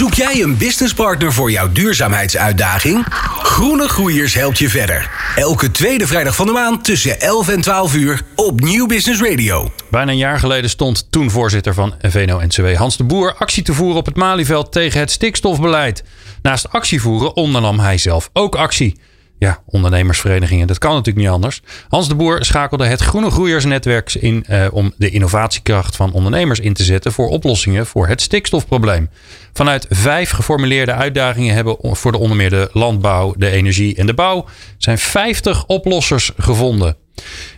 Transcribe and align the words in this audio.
Zoek 0.00 0.14
jij 0.14 0.42
een 0.42 0.56
businesspartner 0.56 1.32
voor 1.32 1.50
jouw 1.50 1.72
duurzaamheidsuitdaging? 1.72 3.06
Groene 3.42 3.88
Groeiers 3.88 4.34
helpt 4.34 4.58
je 4.58 4.68
verder. 4.68 5.10
Elke 5.36 5.70
tweede 5.70 6.06
vrijdag 6.06 6.34
van 6.36 6.46
de 6.46 6.52
maand 6.52 6.84
tussen 6.84 7.20
11 7.20 7.48
en 7.48 7.60
12 7.60 7.94
uur 7.94 8.22
op 8.34 8.60
Nieuw 8.60 8.86
Business 8.86 9.22
Radio. 9.22 9.70
Bijna 9.90 10.10
een 10.10 10.16
jaar 10.16 10.38
geleden 10.38 10.70
stond 10.70 11.06
toen 11.10 11.30
voorzitter 11.30 11.74
van 11.74 11.94
VNO-NCW 12.00 12.74
Hans 12.74 12.96
de 12.96 13.04
Boer 13.04 13.34
actie 13.34 13.62
te 13.62 13.74
voeren 13.74 13.96
op 13.96 14.06
het 14.06 14.16
Malieveld 14.16 14.72
tegen 14.72 15.00
het 15.00 15.10
stikstofbeleid. 15.10 16.04
Naast 16.42 16.68
actie 16.68 17.00
voeren 17.00 17.36
ondernam 17.36 17.78
hij 17.78 17.98
zelf 17.98 18.30
ook 18.32 18.54
actie. 18.54 19.00
Ja, 19.40 19.62
ondernemersverenigingen, 19.66 20.66
dat 20.66 20.78
kan 20.78 20.90
natuurlijk 20.90 21.24
niet 21.24 21.34
anders. 21.34 21.62
Hans 21.88 22.08
de 22.08 22.14
Boer 22.14 22.44
schakelde 22.44 22.86
het 22.86 23.00
Groene 23.00 23.30
Groeiersnetwerk 23.30 24.14
in 24.14 24.44
eh, 24.46 24.66
om 24.72 24.92
de 24.96 25.10
innovatiekracht 25.10 25.96
van 25.96 26.12
ondernemers 26.12 26.60
in 26.60 26.72
te 26.72 26.84
zetten 26.84 27.12
voor 27.12 27.28
oplossingen 27.28 27.86
voor 27.86 28.06
het 28.06 28.20
stikstofprobleem. 28.20 29.08
Vanuit 29.52 29.86
vijf 29.88 30.30
geformuleerde 30.30 30.92
uitdagingen 30.92 31.54
hebben 31.54 31.76
voor 31.80 32.12
de 32.12 32.18
onder 32.18 32.36
meer 32.36 32.50
de 32.50 32.70
landbouw, 32.72 33.34
de 33.36 33.50
energie 33.50 33.96
en 33.96 34.06
de 34.06 34.14
bouw 34.14 34.46
zijn 34.78 34.98
50 34.98 35.66
oplossers 35.66 36.32
gevonden. 36.38 36.96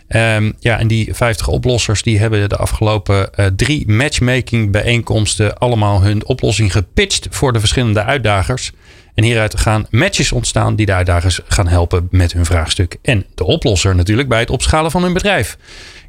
Ehm, 0.07 0.51
ja, 0.59 0.79
en 0.79 0.87
die 0.87 1.13
50 1.13 1.47
oplossers 1.47 2.03
die 2.03 2.19
hebben 2.19 2.49
de 2.49 2.57
afgelopen 2.57 3.29
uh, 3.35 3.45
drie 3.45 3.91
matchmaking 3.91 4.71
bijeenkomsten 4.71 5.57
allemaal 5.57 6.01
hun 6.01 6.25
oplossing 6.25 6.71
gepitcht 6.71 7.27
voor 7.29 7.53
de 7.53 7.59
verschillende 7.59 8.03
uitdagers. 8.03 8.71
En 9.15 9.23
hieruit 9.23 9.59
gaan 9.59 9.85
matches 9.89 10.31
ontstaan 10.31 10.75
die 10.75 10.85
de 10.85 10.93
uitdagers 10.93 11.39
gaan 11.47 11.67
helpen 11.67 12.07
met 12.11 12.33
hun 12.33 12.45
vraagstuk. 12.45 12.97
En 13.01 13.25
de 13.35 13.43
oplosser 13.43 13.95
natuurlijk 13.95 14.29
bij 14.29 14.39
het 14.39 14.49
opschalen 14.49 14.91
van 14.91 15.03
hun 15.03 15.13
bedrijf. 15.13 15.57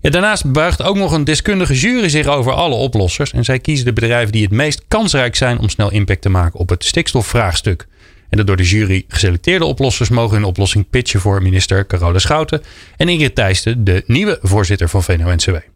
Ja, 0.00 0.10
daarnaast 0.10 0.52
buigt 0.52 0.82
ook 0.82 0.96
nog 0.96 1.12
een 1.12 1.24
deskundige 1.24 1.74
jury 1.74 2.08
zich 2.08 2.26
over 2.26 2.52
alle 2.52 2.74
oplossers. 2.74 3.32
En 3.32 3.44
zij 3.44 3.58
kiezen 3.58 3.84
de 3.84 3.92
bedrijven 3.92 4.32
die 4.32 4.42
het 4.42 4.52
meest 4.52 4.84
kansrijk 4.88 5.36
zijn 5.36 5.58
om 5.58 5.68
snel 5.68 5.90
impact 5.90 6.22
te 6.22 6.28
maken 6.28 6.58
op 6.58 6.68
het 6.68 6.84
stikstofvraagstuk. 6.84 7.86
En 8.28 8.38
de 8.38 8.44
door 8.44 8.56
de 8.56 8.68
jury 8.68 9.04
geselecteerde 9.08 9.64
oplossers 9.64 10.08
mogen 10.08 10.36
hun 10.36 10.44
oplossing 10.44 10.90
pitchen 10.90 11.20
voor 11.20 11.42
minister 11.42 11.86
Carole 11.86 12.18
Schouten 12.18 12.62
en 12.96 13.08
Ingrid 13.08 13.34
Thijsten, 13.34 13.84
de 13.84 14.02
nieuwe 14.06 14.38
voorzitter 14.42 14.88
van 14.88 15.02
VNO-NCW. 15.02 15.73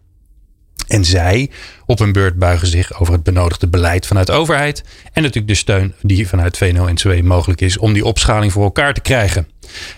En 0.87 1.05
zij 1.05 1.51
op 1.87 1.99
hun 1.99 2.13
beurt 2.13 2.39
buigen 2.39 2.69
zich 2.69 3.01
over 3.01 3.13
het 3.13 3.23
benodigde 3.23 3.69
beleid 3.69 4.07
vanuit 4.07 4.27
de 4.27 4.33
overheid. 4.33 4.85
En 5.13 5.23
natuurlijk 5.23 5.49
de 5.49 5.55
steun 5.55 5.95
die 6.03 6.29
vanuit 6.29 6.57
VNO-NCW 6.57 7.23
mogelijk 7.23 7.61
is 7.61 7.79
om 7.79 7.93
die 7.93 8.05
opschaling 8.05 8.53
voor 8.53 8.65
elkaar 8.65 8.95
te 8.95 9.01
krijgen. 9.01 9.49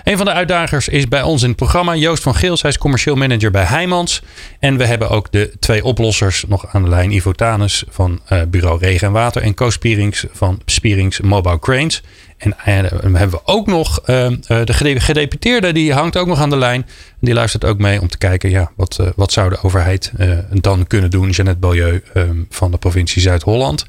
Een 0.04 0.16
van 0.16 0.26
de 0.26 0.32
uitdagers 0.32 0.88
is 0.88 1.08
bij 1.08 1.22
ons 1.22 1.42
in 1.42 1.48
het 1.48 1.56
programma 1.56 1.94
Joost 1.94 2.22
van 2.22 2.34
Geels. 2.34 2.62
Hij 2.62 2.70
is 2.70 2.78
commercieel 2.78 3.16
manager 3.16 3.50
bij 3.50 3.64
Heijmans. 3.64 4.22
En 4.58 4.76
we 4.76 4.86
hebben 4.86 5.08
ook 5.08 5.32
de 5.32 5.52
twee 5.58 5.84
oplossers 5.84 6.44
nog 6.48 6.66
aan 6.66 6.82
de 6.82 6.88
lijn. 6.88 7.10
Ivo 7.10 7.32
Tanus 7.32 7.84
van 7.88 8.20
uh, 8.32 8.42
bureau 8.48 8.78
Regen 8.78 9.06
en 9.06 9.12
Water. 9.12 9.42
En 9.42 9.54
Co 9.54 9.70
Spierings 9.70 10.26
van 10.32 10.60
Spierings 10.64 11.20
Mobile 11.20 11.58
Cranes. 11.58 12.02
En 12.40 12.50
uh, 12.50 12.90
hebben 13.18 13.30
we 13.30 13.40
ook 13.44 13.66
nog 13.66 14.00
uh, 14.00 14.28
de 14.46 15.00
gedeputeerde, 15.00 15.72
die 15.72 15.92
hangt 15.92 16.16
ook 16.16 16.26
nog 16.26 16.40
aan 16.40 16.50
de 16.50 16.56
lijn. 16.56 16.86
Die 17.18 17.34
luistert 17.34 17.64
ook 17.64 17.78
mee 17.78 18.00
om 18.00 18.08
te 18.08 18.18
kijken, 18.18 18.50
ja, 18.50 18.70
wat, 18.76 19.12
wat 19.16 19.32
zou 19.32 19.50
de 19.50 19.62
overheid 19.62 20.12
dan 20.52 20.86
kunnen 20.86 21.10
doen? 21.10 21.30
Jeannette 21.30 21.60
Beaulieu 21.60 22.02
um, 22.14 22.46
van 22.50 22.70
de 22.70 22.78
provincie 22.78 23.22
Zuid-Holland. 23.22 23.86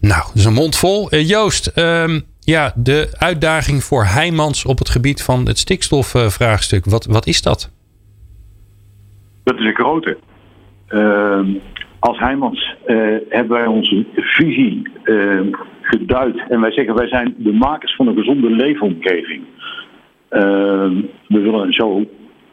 Nou, 0.00 0.22
is 0.34 0.44
een 0.44 0.52
mond 0.52 0.76
vol. 0.76 1.16
Joost, 1.16 1.72
um, 1.74 2.22
ja, 2.40 2.72
de 2.76 3.08
uitdaging 3.18 3.84
voor 3.84 4.04
Heijmans 4.04 4.64
op 4.64 4.78
het 4.78 4.88
gebied 4.88 5.22
van 5.22 5.46
het 5.46 5.58
stikstofvraagstuk. 5.58 6.84
Wat, 6.84 7.06
wat 7.06 7.26
is 7.26 7.42
dat? 7.42 7.70
Dat 9.44 9.58
is 9.58 9.64
een 9.64 9.74
grote. 9.74 10.18
Als 11.98 12.18
Heijmans 12.18 12.74
hebben 13.28 13.56
wij 13.56 13.66
onze 13.66 14.06
visie 14.14 14.90
geduid. 15.86 16.44
En 16.48 16.60
wij 16.60 16.72
zeggen 16.72 16.94
wij 16.94 17.08
zijn 17.08 17.34
de 17.38 17.52
makers 17.52 17.94
van 17.94 18.06
een 18.06 18.16
gezonde 18.16 18.50
leefomgeving. 18.50 19.42
Ehm, 20.28 20.94
we 21.28 21.40
willen 21.40 21.72
zo 21.72 22.04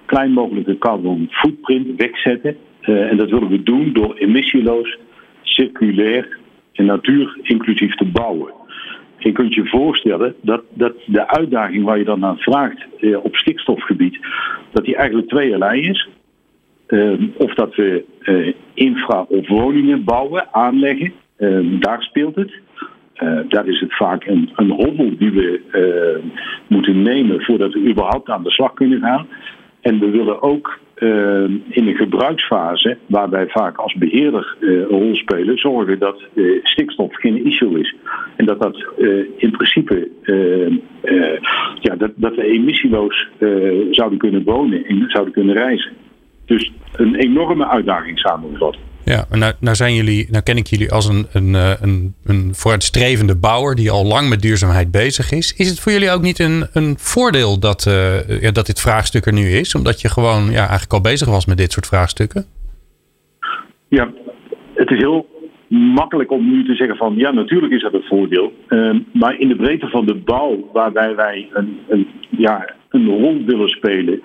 klein 0.06 0.32
mogelijke 0.32 0.78
carbon 0.78 1.28
footprint 1.32 1.88
wegzetten. 1.98 2.58
Eh, 2.82 3.12
en 3.12 3.18
dat 3.18 3.30
willen 3.30 3.50
we 3.50 3.64
doen 3.64 3.94
door 3.94 4.16
emissieloos, 4.16 4.98
circulair 5.42 6.38
en 6.74 6.86
natuur 6.86 7.38
inclusief 7.42 7.96
te 7.96 8.06
bouwen. 8.06 8.54
Je 9.18 9.32
kunt 9.32 9.54
je 9.54 9.66
voorstellen 9.66 10.36
dat, 10.42 10.64
dat 10.74 10.94
de 11.06 11.28
uitdaging 11.28 11.84
waar 11.84 11.98
je 11.98 12.04
dan 12.04 12.26
aan 12.26 12.38
vraagt 12.38 12.86
eh, 13.00 13.24
op 13.24 13.36
stikstofgebied, 13.36 14.20
dat 14.72 14.86
die 14.86 14.96
eigenlijk 14.96 15.28
tweeërlei 15.30 15.82
is. 15.82 16.10
Uh, 16.88 17.14
of 17.38 17.54
dat 17.54 17.76
we 17.76 18.06
uh, 18.22 18.54
infra 18.74 19.26
of 19.30 19.48
woningen 19.48 20.04
bouwen, 20.04 20.54
aanleggen, 20.54 21.14
uh, 21.38 21.80
daar 21.80 22.02
speelt 22.02 22.36
het. 22.36 22.52
Daar 23.48 23.68
is 23.68 23.80
het 23.80 23.96
vaak 23.96 24.26
een, 24.26 24.50
een 24.56 24.72
hobbel 24.72 25.18
die 25.18 25.32
we 25.32 25.62
moeten 26.68 27.02
nemen 27.02 27.42
voordat 27.42 27.74
we 27.74 27.90
überhaupt 27.90 28.30
aan 28.30 28.44
de 28.44 28.52
slag 28.52 28.74
kunnen 28.74 29.00
gaan. 29.00 29.28
En 29.82 30.00
we 30.00 30.10
willen 30.10 30.42
ook 30.42 30.80
uh, 31.04 31.44
in 31.70 31.86
de 31.86 31.94
gebruiksfase, 31.94 32.98
waarbij 33.06 33.48
vaak 33.48 33.78
als 33.78 33.94
beheerder 33.94 34.56
uh, 34.60 34.80
een 34.80 34.86
rol 34.86 35.16
spelen, 35.16 35.58
zorgen 35.58 36.00
dat 36.00 36.22
uh, 36.34 36.60
stikstof 36.64 37.16
geen 37.16 37.46
issue 37.46 37.80
is. 37.80 37.96
En 38.36 38.46
dat 38.46 38.62
dat 38.62 38.84
in 39.38 39.52
principe, 39.52 40.10
ja, 41.82 41.96
dat, 41.96 42.12
dat 42.16 42.36
we 42.36 42.44
emissieloos 42.44 43.28
zouden 43.92 44.18
kunnen 44.18 44.44
wonen 44.44 44.86
en 44.86 45.04
zouden 45.08 45.34
kunnen 45.34 45.56
reizen. 45.56 45.92
Dus 46.46 46.72
een 46.96 47.16
enorme 47.16 47.68
uitdaging 47.68 48.20
samengevat. 48.20 48.78
Ja, 49.06 49.26
nou, 49.30 49.54
nou, 49.60 49.76
zijn 49.76 49.96
jullie, 49.96 50.28
nou 50.32 50.44
ken 50.44 50.58
ik 50.58 50.68
jullie 50.68 50.92
als 50.92 51.08
een, 51.08 51.26
een, 51.34 51.56
eh, 51.56 51.72
een, 51.82 52.14
een 52.26 52.50
vooruitstrevende 52.54 53.36
bouwer 53.36 53.76
die 53.76 53.92
al 53.92 54.06
lang 54.06 54.30
met 54.30 54.42
duurzaamheid 54.42 54.92
bezig 54.92 55.32
is. 55.32 55.56
Is 55.58 55.70
het 55.70 55.80
voor 55.80 55.92
jullie 55.92 56.12
ook 56.12 56.22
niet 56.22 56.40
een, 56.40 56.64
een 56.74 56.96
voordeel 56.98 57.60
dat, 57.60 57.86
uh, 57.88 58.42
ja, 58.42 58.52
dat 58.52 58.66
dit 58.66 58.82
vraagstuk 58.82 59.26
er 59.26 59.34
nu 59.34 59.50
is? 59.50 59.76
Omdat 59.76 60.02
je 60.02 60.10
gewoon 60.10 60.44
ja, 60.52 60.60
eigenlijk 60.60 60.94
al 60.94 61.02
bezig 61.02 61.28
was 61.28 61.46
met 61.46 61.58
dit 61.58 61.72
soort 61.72 61.88
vraagstukken? 61.88 62.46
Ja, 63.88 64.12
het 64.74 64.92
is 64.92 64.98
heel 64.98 65.28
makkelijk 65.68 66.32
om 66.32 66.52
nu 66.52 66.66
te 66.66 66.76
zeggen 66.76 66.98
van 66.98 67.16
ja, 67.16 67.32
natuurlijk 67.32 67.74
is 67.74 67.82
dat 67.82 67.94
een 67.94 68.08
voordeel. 68.10 68.54
Uh, 68.70 68.96
maar 69.14 69.40
in 69.40 69.48
de 69.48 69.56
breedte 69.56 69.88
van 69.88 70.06
de 70.06 70.16
bouw, 70.16 70.70
waarbij 70.74 71.16
wij 71.16 71.50
een, 71.54 71.78
een, 71.88 72.08
ja, 72.30 72.74
een 72.90 73.08
rol 73.08 73.44
willen 73.46 73.70
spelen, 73.70 74.22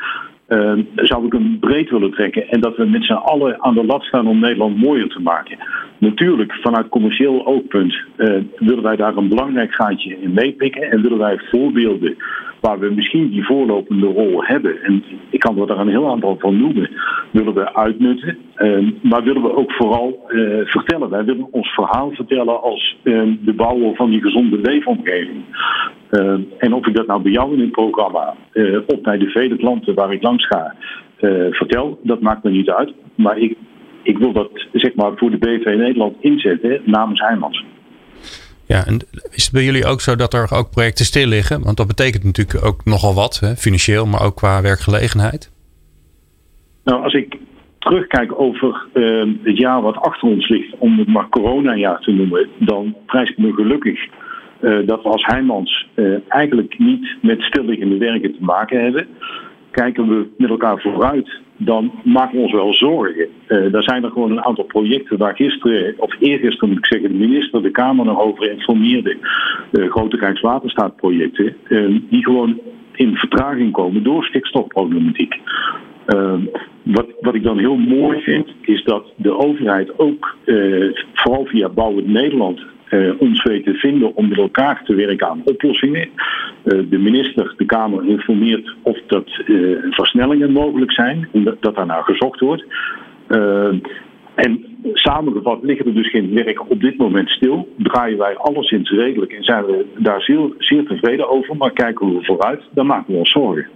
uh, 0.49 0.73
zou 0.95 1.27
ik 1.27 1.33
hem 1.33 1.59
breed 1.59 1.91
willen 1.91 2.11
trekken. 2.11 2.49
En 2.49 2.61
dat 2.61 2.77
we 2.77 2.85
met 2.85 3.05
z'n 3.05 3.13
allen 3.13 3.63
aan 3.63 3.75
de 3.75 3.85
lat 3.85 4.03
staan 4.03 4.27
om 4.27 4.41
Nederland 4.41 4.77
mooier 4.77 5.09
te 5.09 5.21
maken. 5.21 5.59
Natuurlijk, 5.99 6.53
vanuit 6.53 6.89
commercieel 6.89 7.47
oogpunt 7.47 7.95
uh, 8.17 8.35
willen 8.57 8.83
wij 8.83 8.97
daar 8.97 9.17
een 9.17 9.29
belangrijk 9.29 9.75
gaatje 9.75 10.21
in 10.21 10.33
meepikken. 10.33 10.91
En 10.91 11.03
willen 11.03 11.19
wij 11.19 11.39
voorbeelden 11.51 12.17
waar 12.61 12.79
we 12.79 12.91
misschien 12.91 13.31
die 13.31 13.45
voorlopende 13.45 14.07
rol 14.07 14.45
hebben. 14.45 14.83
En 14.83 15.05
ik 15.31 15.41
kan 15.41 15.59
er 15.59 15.67
daar 15.67 15.79
een 15.79 15.89
heel 15.89 16.11
aantal 16.11 16.37
van 16.39 16.59
noemen. 16.59 16.91
Willen 17.31 17.55
we 17.55 17.75
uitnutten. 17.75 18.39
Uh, 18.57 18.91
maar 19.03 19.23
willen 19.23 19.43
we 19.43 19.57
ook 19.57 19.73
vooral 19.73 20.29
uh, 20.29 20.61
vertellen. 20.65 21.11
Wij 21.11 21.25
willen 21.25 21.49
ons 21.51 21.69
verhaal 21.69 22.11
vertellen 22.11 22.63
als 22.63 22.97
uh, 23.03 23.23
de 23.41 23.53
bouwer 23.53 23.95
van 23.95 24.11
die 24.11 24.23
gezonde 24.23 24.59
leefomgeving. 24.59 25.45
En 26.59 26.73
of 26.73 26.87
ik 26.87 26.95
dat 26.95 27.07
nou 27.07 27.23
bij 27.23 27.33
jou 27.33 27.53
in 27.53 27.61
het 27.61 27.71
programma 27.71 28.35
op 28.87 29.03
bij 29.03 29.19
de 29.19 29.31
vele 29.31 29.57
klanten 29.57 29.95
waar 29.95 30.13
ik 30.13 30.23
langs 30.23 30.47
ga 30.47 30.75
vertel, 31.51 32.01
dat 32.03 32.21
maakt 32.21 32.43
me 32.43 32.51
niet 32.51 32.71
uit. 32.71 32.93
Maar 33.15 33.39
ik, 33.39 33.57
ik 34.03 34.19
wil 34.19 34.33
dat 34.33 34.51
zeg 34.73 34.95
maar 34.95 35.13
voor 35.17 35.31
de 35.31 35.39
BV 35.39 35.65
Nederland 35.65 36.17
inzetten 36.21 36.81
namens 36.85 37.21
Heijmans. 37.21 37.65
Ja, 38.67 38.87
en 38.87 38.97
is 39.31 39.45
het 39.45 39.53
bij 39.53 39.65
jullie 39.65 39.87
ook 39.87 40.01
zo 40.01 40.17
dat 40.17 40.35
er 40.35 40.49
ook 40.53 40.71
projecten 40.71 41.05
stil 41.05 41.27
liggen? 41.27 41.63
Want 41.63 41.77
dat 41.77 41.87
betekent 41.87 42.25
natuurlijk 42.25 42.65
ook 42.65 42.85
nogal 42.85 43.15
wat, 43.15 43.39
hè? 43.41 43.57
financieel, 43.57 44.07
maar 44.07 44.23
ook 44.23 44.37
qua 44.37 44.63
werkgelegenheid. 44.63 45.53
Nou, 46.85 47.03
als 47.03 47.15
ik 47.15 47.37
terugkijk 47.79 48.41
over 48.41 48.87
uh, 48.95 49.25
het 49.43 49.57
jaar 49.59 49.83
wat 49.83 49.97
achter 49.97 50.29
ons 50.29 50.49
ligt, 50.49 50.75
om 50.79 50.99
het 50.99 51.09
maar 51.09 51.29
coronajaar 51.29 52.01
te 52.01 52.13
noemen, 52.13 52.49
dan 52.59 52.95
prijs 53.07 53.31
ik 53.31 53.39
me 53.39 53.53
gelukkig 53.53 54.01
uh, 54.61 54.87
dat 54.87 55.03
we 55.03 55.09
als 55.09 55.25
Heijmans 55.25 55.89
uh, 55.95 56.19
eigenlijk 56.29 56.79
niet 56.79 57.17
met 57.23 57.43
stilliggende 57.43 57.97
werken 57.97 58.33
te 58.33 58.45
maken 58.45 58.83
hebben. 58.83 59.07
Kijken 59.71 60.09
we 60.09 60.27
met 60.37 60.51
elkaar 60.51 60.81
vooruit 60.81 61.41
dan 61.61 61.93
maken 62.05 62.37
we 62.37 62.43
ons 62.43 62.53
wel 62.53 62.75
zorgen. 62.75 63.29
Uh, 63.49 63.73
daar 63.73 63.83
zijn 63.83 64.05
er 64.05 64.11
gewoon 64.11 64.31
een 64.31 64.45
aantal 64.45 64.65
projecten 64.65 65.19
waar 65.19 65.35
gisteren, 65.35 65.95
of 65.97 66.17
eergisteren 66.21 66.69
moet 66.69 66.79
ik 66.79 66.87
zeggen, 66.87 67.13
de 67.13 67.27
minister 67.27 67.63
de 67.63 67.71
Kamer 67.71 68.05
nog 68.05 68.21
over 68.21 68.51
informeerde. 68.51 69.17
Grote 69.73 70.17
Rijkswaterstaatprojecten, 70.17 71.57
die 72.11 72.25
gewoon 72.25 72.61
in 72.95 73.17
vertraging 73.17 73.73
komen 73.73 74.03
door 74.03 74.25
stikstofproblematiek. 74.25 75.41
wat, 76.83 77.07
wat 77.21 77.35
ik 77.35 77.43
dan 77.43 77.59
heel 77.59 77.77
mooi 77.77 78.21
vind, 78.21 78.49
is 78.61 78.85
dat 78.85 79.13
de 79.17 79.37
overheid 79.37 79.99
ook, 79.99 80.37
vooral 81.15 81.45
via 81.45 81.69
Bouwend 81.69 82.09
Nederland, 82.09 82.61
uh, 82.91 83.21
ons 83.21 83.43
weet 83.43 83.65
te 83.65 83.75
vinden 83.75 84.15
om 84.15 84.29
met 84.29 84.39
elkaar 84.39 84.83
te 84.85 84.95
werken 84.95 85.29
aan 85.29 85.43
oplossingen. 85.45 86.09
Uh, 86.65 86.91
de 86.91 86.99
minister, 86.99 87.55
de 87.57 87.65
Kamer 87.65 88.07
informeert 88.07 88.75
of 88.83 88.99
dat 89.07 89.43
uh, 89.47 89.79
versnellingen 89.91 90.53
mogelijk 90.53 90.93
zijn 90.93 91.29
en 91.33 91.45
dat, 91.61 91.75
daar 91.75 91.87
naar 91.87 92.03
gezocht 92.03 92.41
wordt. 92.41 92.65
En 94.35 94.65
samengevat 94.93 95.63
liggen 95.63 95.87
er 95.87 95.95
dus 95.95 96.11
geen 96.11 96.35
werk 96.35 96.71
op 96.71 96.81
dit 96.81 96.97
moment 96.97 97.29
stil. 97.29 97.75
Draaien 97.79 98.19
wij 98.19 98.37
alleszins 98.37 98.91
redelijk 98.91 99.33
en 99.33 99.45
zijn 99.45 99.65
we 99.65 99.87
daar 99.97 100.21
zeer, 100.23 100.53
zeer 100.59 100.85
tevreden 100.85 101.31
over. 101.31 101.57
Maar 101.57 101.73
kijken 101.73 102.15
we 102.15 102.25
vooruit, 102.25 102.63
dan 102.75 102.87
maken 102.87 103.13
we 103.13 103.19
ons 103.19 103.31
zorgen. 103.31 103.67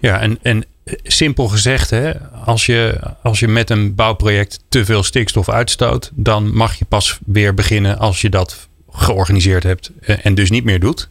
Ja, 0.00 0.20
en, 0.20 0.38
en 0.42 0.64
simpel 1.02 1.48
gezegd, 1.48 1.90
hè, 1.90 2.12
als, 2.44 2.66
je, 2.66 3.00
als 3.22 3.40
je 3.40 3.48
met 3.48 3.70
een 3.70 3.94
bouwproject 3.94 4.64
te 4.68 4.84
veel 4.84 5.02
stikstof 5.02 5.48
uitstoot, 5.48 6.10
dan 6.14 6.54
mag 6.54 6.74
je 6.74 6.84
pas 6.84 7.18
weer 7.26 7.54
beginnen 7.54 7.98
als 7.98 8.20
je 8.20 8.28
dat 8.28 8.68
georganiseerd 8.90 9.62
hebt 9.62 9.90
en 10.00 10.34
dus 10.34 10.50
niet 10.50 10.64
meer 10.64 10.80
doet. 10.80 11.08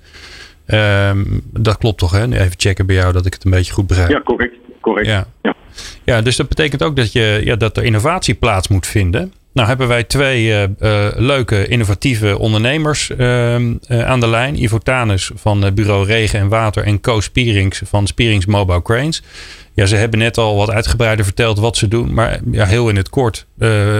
Ehm, 0.66 1.24
dat 1.54 1.78
klopt 1.78 1.98
toch, 1.98 2.12
hè? 2.12 2.24
Even 2.24 2.54
checken 2.58 2.86
bij 2.86 2.96
jou 2.96 3.14
dat 3.14 3.26
ik 3.26 3.34
het 3.34 3.46
een 3.46 3.52
beetje 3.52 3.74
goed 3.74 3.88
begrijp. 3.88 4.10
Ja, 4.10 4.22
correct. 4.22 4.56
correct. 4.82 5.08
Ja. 5.08 5.28
ja. 5.42 5.56
Ja. 6.04 6.22
dus 6.22 6.36
dat 6.36 6.48
betekent 6.48 6.84
ook 6.84 6.96
dat, 6.96 7.12
je, 7.12 7.42
ja, 7.44 7.56
dat 7.56 7.78
er 7.78 7.84
innovatie 7.84 8.34
plaats 8.34 8.68
moet 8.68 8.88
vinden. 8.88 9.34
Nou 9.54 9.68
hebben 9.68 9.88
wij 9.88 10.04
twee 10.04 10.46
uh, 10.46 10.62
uh, 10.62 11.08
leuke 11.16 11.68
innovatieve 11.68 12.38
ondernemers 12.38 13.10
uh, 13.18 13.56
aan 13.90 14.20
de 14.20 14.28
lijn. 14.28 14.64
Ivo 14.64 14.78
Tanus 14.78 15.32
van 15.36 15.74
bureau 15.74 16.06
Regen 16.06 16.40
en 16.40 16.48
Water 16.48 16.84
en 16.84 17.02
Co 17.02 17.20
Spierings 17.20 17.82
van 17.86 18.08
Spierings 18.08 18.46
Mobile 18.46 18.82
Cranes. 18.82 19.24
Ja, 19.74 19.86
ze 19.86 19.96
hebben 19.96 20.20
net 20.20 20.38
al 20.38 20.56
wat 20.56 20.70
uitgebreider 20.70 21.26
verteld 21.26 21.60
wat 21.60 21.78
ze 21.78 21.88
doen. 21.88 22.14
Maar 22.14 22.40
ja, 22.52 22.66
heel 22.66 22.90
in 22.90 22.96
het 22.96 23.10
kort. 23.10 23.46
Uh, 23.58 24.00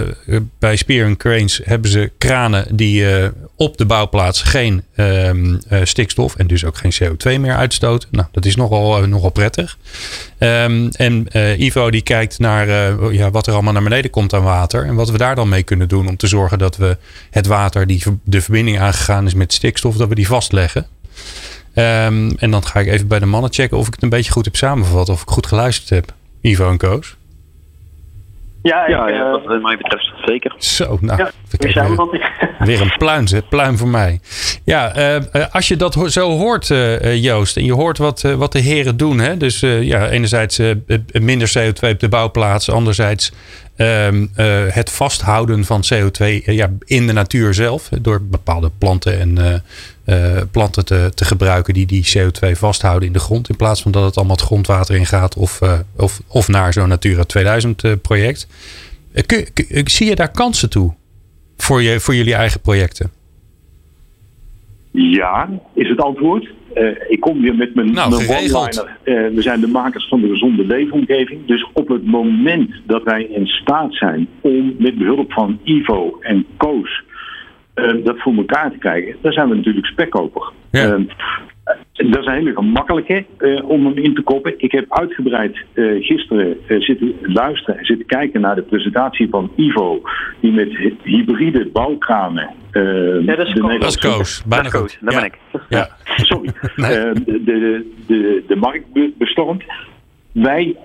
bij 0.58 0.76
Spear 0.76 1.16
Cranes 1.16 1.60
hebben 1.64 1.90
ze 1.90 2.10
kranen 2.18 2.76
die 2.76 3.02
uh, 3.02 3.28
op 3.56 3.76
de 3.76 3.86
bouwplaats 3.86 4.42
geen 4.42 4.82
um, 4.96 5.60
uh, 5.70 5.80
stikstof 5.82 6.36
en 6.36 6.46
dus 6.46 6.64
ook 6.64 6.76
geen 6.76 6.92
CO2 7.02 7.40
meer 7.40 7.54
uitstoten. 7.54 8.08
Nou, 8.12 8.26
dat 8.30 8.44
is 8.44 8.56
nogal, 8.56 9.06
nogal 9.06 9.30
prettig. 9.30 9.78
Um, 10.38 10.88
en 10.88 11.26
Ivo 11.62 11.90
die 11.90 12.02
kijkt 12.02 12.38
naar 12.38 12.68
ja, 13.12 13.30
wat 13.30 13.46
er 13.46 13.52
allemaal 13.52 13.72
naar 13.72 13.82
beneden 13.82 14.10
komt 14.10 14.32
aan 14.32 14.42
water. 14.42 14.84
En 14.84 14.94
wat 14.94 15.10
we 15.10 15.18
daar 15.18 15.34
dan 15.34 15.48
mee 15.48 15.62
kunnen 15.62 15.88
doen 15.88 16.08
om 16.08 16.16
te 16.16 16.26
zorgen 16.26 16.58
dat 16.58 16.76
we 16.76 16.96
het 17.30 17.46
water 17.46 17.86
die 17.86 18.02
de 18.24 18.40
verbinding 18.40 18.80
aangegaan 18.80 19.26
is 19.26 19.34
met 19.34 19.52
stikstof, 19.52 19.96
dat 19.96 20.08
we 20.08 20.14
die 20.14 20.26
vastleggen. 20.26 20.86
Um, 21.74 22.30
en 22.38 22.50
dan 22.50 22.64
ga 22.64 22.80
ik 22.80 22.86
even 22.86 23.08
bij 23.08 23.18
de 23.18 23.26
mannen 23.26 23.52
checken 23.52 23.76
of 23.76 23.86
ik 23.86 23.94
het 23.94 24.02
een 24.02 24.08
beetje 24.08 24.32
goed 24.32 24.44
heb 24.44 24.56
samengevat. 24.56 25.08
Of 25.08 25.22
ik 25.22 25.28
goed 25.28 25.46
geluisterd 25.46 25.90
heb. 25.90 26.14
Ivo 26.40 26.70
en 26.70 26.76
Koos. 26.76 27.16
Ja, 28.62 28.88
ja, 28.88 29.06
ik, 29.06 29.14
ja 29.14 29.26
uh, 29.26 29.46
wat 29.46 29.62
mij 29.62 29.76
betreft 29.76 30.12
zeker. 30.24 30.54
Zo, 30.58 30.98
nou. 31.00 31.18
Ja, 31.18 31.30
weer, 31.50 31.96
weer 32.68 32.80
een 32.80 32.94
pluim, 32.98 33.24
pluim 33.48 33.78
voor 33.78 33.88
mij. 33.88 34.20
Ja, 34.64 34.96
uh, 35.16 35.46
als 35.50 35.68
je 35.68 35.76
dat 35.76 35.96
zo 36.06 36.30
hoort, 36.30 36.68
uh, 36.68 37.22
Joost, 37.22 37.56
en 37.56 37.64
je 37.64 37.72
hoort 37.72 37.98
wat, 37.98 38.20
wat 38.20 38.52
de 38.52 38.58
heren 38.58 38.96
doen. 38.96 39.18
Hè? 39.18 39.36
Dus 39.36 39.60
ja, 39.60 40.08
enerzijds 40.08 40.60
minder 41.12 41.52
CO2 41.58 41.88
op 41.88 42.00
de 42.00 42.08
bouwplaats. 42.08 42.70
Anderzijds 42.70 43.32
um, 43.76 44.30
het 44.68 44.90
vasthouden 44.90 45.64
van 45.64 45.82
CO2 45.94 46.44
ja, 46.44 46.70
in 46.84 47.06
de 47.06 47.12
natuur 47.12 47.54
zelf. 47.54 47.88
Door 48.00 48.22
bepaalde 48.22 48.70
planten 48.78 49.20
en 49.20 49.62
uh, 50.06 50.40
planten 50.50 50.84
te, 50.84 51.10
te 51.14 51.24
gebruiken 51.24 51.74
die 51.74 51.86
die 51.86 52.06
CO2 52.16 52.50
vasthouden 52.50 53.06
in 53.06 53.12
de 53.12 53.18
grond. 53.18 53.48
In 53.48 53.56
plaats 53.56 53.82
van 53.82 53.92
dat 53.92 54.04
het 54.04 54.16
allemaal 54.16 54.36
het 54.36 54.44
grondwater 54.44 54.94
ingaat 54.96 55.36
of, 55.36 55.60
uh, 55.62 55.78
of, 55.96 56.20
of 56.28 56.48
naar 56.48 56.72
zo'n 56.72 56.88
Natura 56.88 57.24
2000 57.24 57.84
uh, 57.84 57.92
project. 58.02 58.48
zie 59.84 60.08
je 60.08 60.14
daar 60.14 60.30
kansen 60.30 60.70
toe 60.70 60.94
voor, 61.56 61.82
je, 61.82 62.00
voor 62.00 62.14
jullie 62.14 62.34
eigen 62.34 62.60
projecten? 62.60 63.10
Ja, 64.90 65.48
is 65.74 65.88
het 65.88 66.00
antwoord. 66.00 66.48
ik 67.08 67.20
kom 67.20 67.40
weer 67.40 67.54
met 67.54 67.74
mijn, 67.74 67.92
nou, 67.92 68.10
mijn 68.10 68.28
one-liner. 68.28 68.98
we 69.34 69.42
zijn 69.42 69.60
de 69.60 69.66
makers 69.66 70.08
van 70.08 70.20
de 70.20 70.28
gezonde 70.28 70.66
leefomgeving. 70.66 71.46
Dus 71.46 71.66
op 71.72 71.88
het 71.88 72.04
moment 72.04 72.70
dat 72.86 73.02
wij 73.02 73.22
in 73.22 73.46
staat 73.46 73.94
zijn 73.94 74.28
om 74.40 74.74
met 74.78 74.98
behulp 74.98 75.32
van 75.32 75.58
Ivo 75.64 76.18
en 76.20 76.46
Koos 76.56 77.02
uh, 77.74 78.04
dat 78.04 78.18
voor 78.18 78.34
elkaar 78.34 78.70
te 78.70 78.78
krijgen, 78.78 79.16
dan 79.20 79.32
zijn 79.32 79.48
we 79.48 79.54
natuurlijk 79.54 79.86
spekkoper. 79.86 80.52
Ja. 80.70 80.96
Uh, 80.96 81.04
dat 82.10 82.20
is 82.20 82.26
een 82.26 82.32
hele 82.32 82.54
gemakkelijke 82.54 83.24
uh, 83.38 83.68
om 83.68 83.86
hem 83.86 83.96
in 83.96 84.14
te 84.14 84.22
koppen. 84.22 84.54
Ik 84.56 84.72
heb 84.72 84.84
uitgebreid 84.88 85.56
uh, 85.74 86.04
gisteren 86.04 86.56
uh, 86.66 86.80
zitten 86.80 87.14
luisteren 87.22 87.78
en 87.78 87.84
zitten 87.84 88.06
kijken 88.06 88.40
naar 88.40 88.54
de 88.54 88.62
presentatie 88.62 89.28
van 89.28 89.52
Ivo, 89.56 90.02
die 90.40 90.52
met 90.52 90.94
hybride 91.02 91.68
bouwkranen. 91.72 92.50
ja, 92.72 93.36
dat 93.36 93.46
is, 93.46 93.54
de 93.54 93.78
dat 93.78 93.88
is 93.88 93.98
Koos. 93.98 94.44
Bijna 94.44 94.62
dat 94.62 94.72
Koos, 94.72 94.98
ja. 95.00 95.06
ben 95.06 95.24
ik. 95.24 95.38
Ja. 95.68 95.88
Sorry. 96.04 96.52
nee. 96.76 97.12
de, 97.12 97.42
de, 97.44 97.92
de, 98.06 98.44
de 98.48 98.56
markt 98.56 98.86
bestormt. 99.18 99.64
Wij 100.32 100.76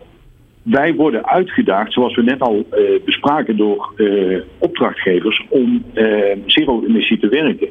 wij 0.69 0.93
worden 0.93 1.25
uitgedaagd, 1.25 1.93
zoals 1.93 2.15
we 2.15 2.23
net 2.23 2.41
al 2.41 2.65
uh, 2.71 2.79
bespraken, 3.05 3.57
door 3.57 3.93
uh, 3.95 4.41
opdrachtgevers 4.57 5.45
om 5.49 5.83
uh, 5.93 6.21
zero-emissie 6.45 7.19
te 7.19 7.27
werken. 7.27 7.69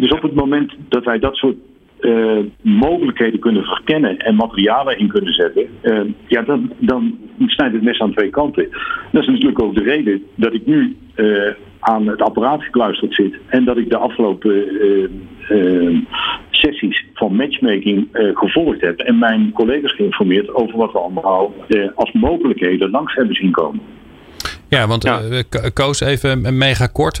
dus 0.00 0.12
op 0.12 0.22
het 0.22 0.34
moment 0.34 0.74
dat 0.88 1.04
wij 1.04 1.18
dat 1.18 1.36
soort 1.36 1.56
mogelijkheden 2.62 3.40
kunnen 3.40 3.64
verkennen 3.64 4.18
en 4.18 4.34
materialen 4.34 4.98
in 4.98 5.08
kunnen 5.08 5.34
zetten, 5.34 5.66
ja, 6.26 6.42
dan, 6.42 6.72
dan 6.78 7.18
snijdt 7.46 7.74
het 7.74 7.82
mes 7.82 8.00
aan 8.00 8.12
twee 8.12 8.30
kanten. 8.30 8.68
Dat 9.12 9.22
is 9.22 9.28
natuurlijk 9.28 9.62
ook 9.62 9.74
de 9.74 9.82
reden 9.82 10.22
dat 10.34 10.54
ik 10.54 10.66
nu 10.66 10.96
aan 11.86 12.06
het 12.06 12.22
apparaat 12.22 12.62
gekluisterd 12.62 13.14
zit 13.14 13.34
en 13.46 13.64
dat 13.64 13.76
ik 13.76 13.90
de 13.90 13.96
afgelopen 13.96 14.64
sessies 16.50 17.04
van 17.14 17.34
matchmaking 17.34 18.08
uh, 18.12 18.36
gevolgd 18.36 18.80
heb 18.80 18.98
en 18.98 19.18
mijn 19.18 19.52
collega's 19.52 19.94
geïnformeerd 19.94 20.54
over 20.54 20.76
wat 20.76 20.92
we 20.92 20.98
allemaal 20.98 21.54
uh, 21.68 21.88
als 21.94 22.12
mogelijkheden 22.12 22.90
langs 22.90 23.14
hebben 23.14 23.34
zien 23.34 23.50
komen. 23.50 23.80
Ja, 24.68 24.86
want 24.86 25.02
ja. 25.02 25.20
Uh, 25.22 25.40
Koos, 25.72 26.00
even 26.00 26.58
mega 26.58 26.86
kort. 26.86 27.20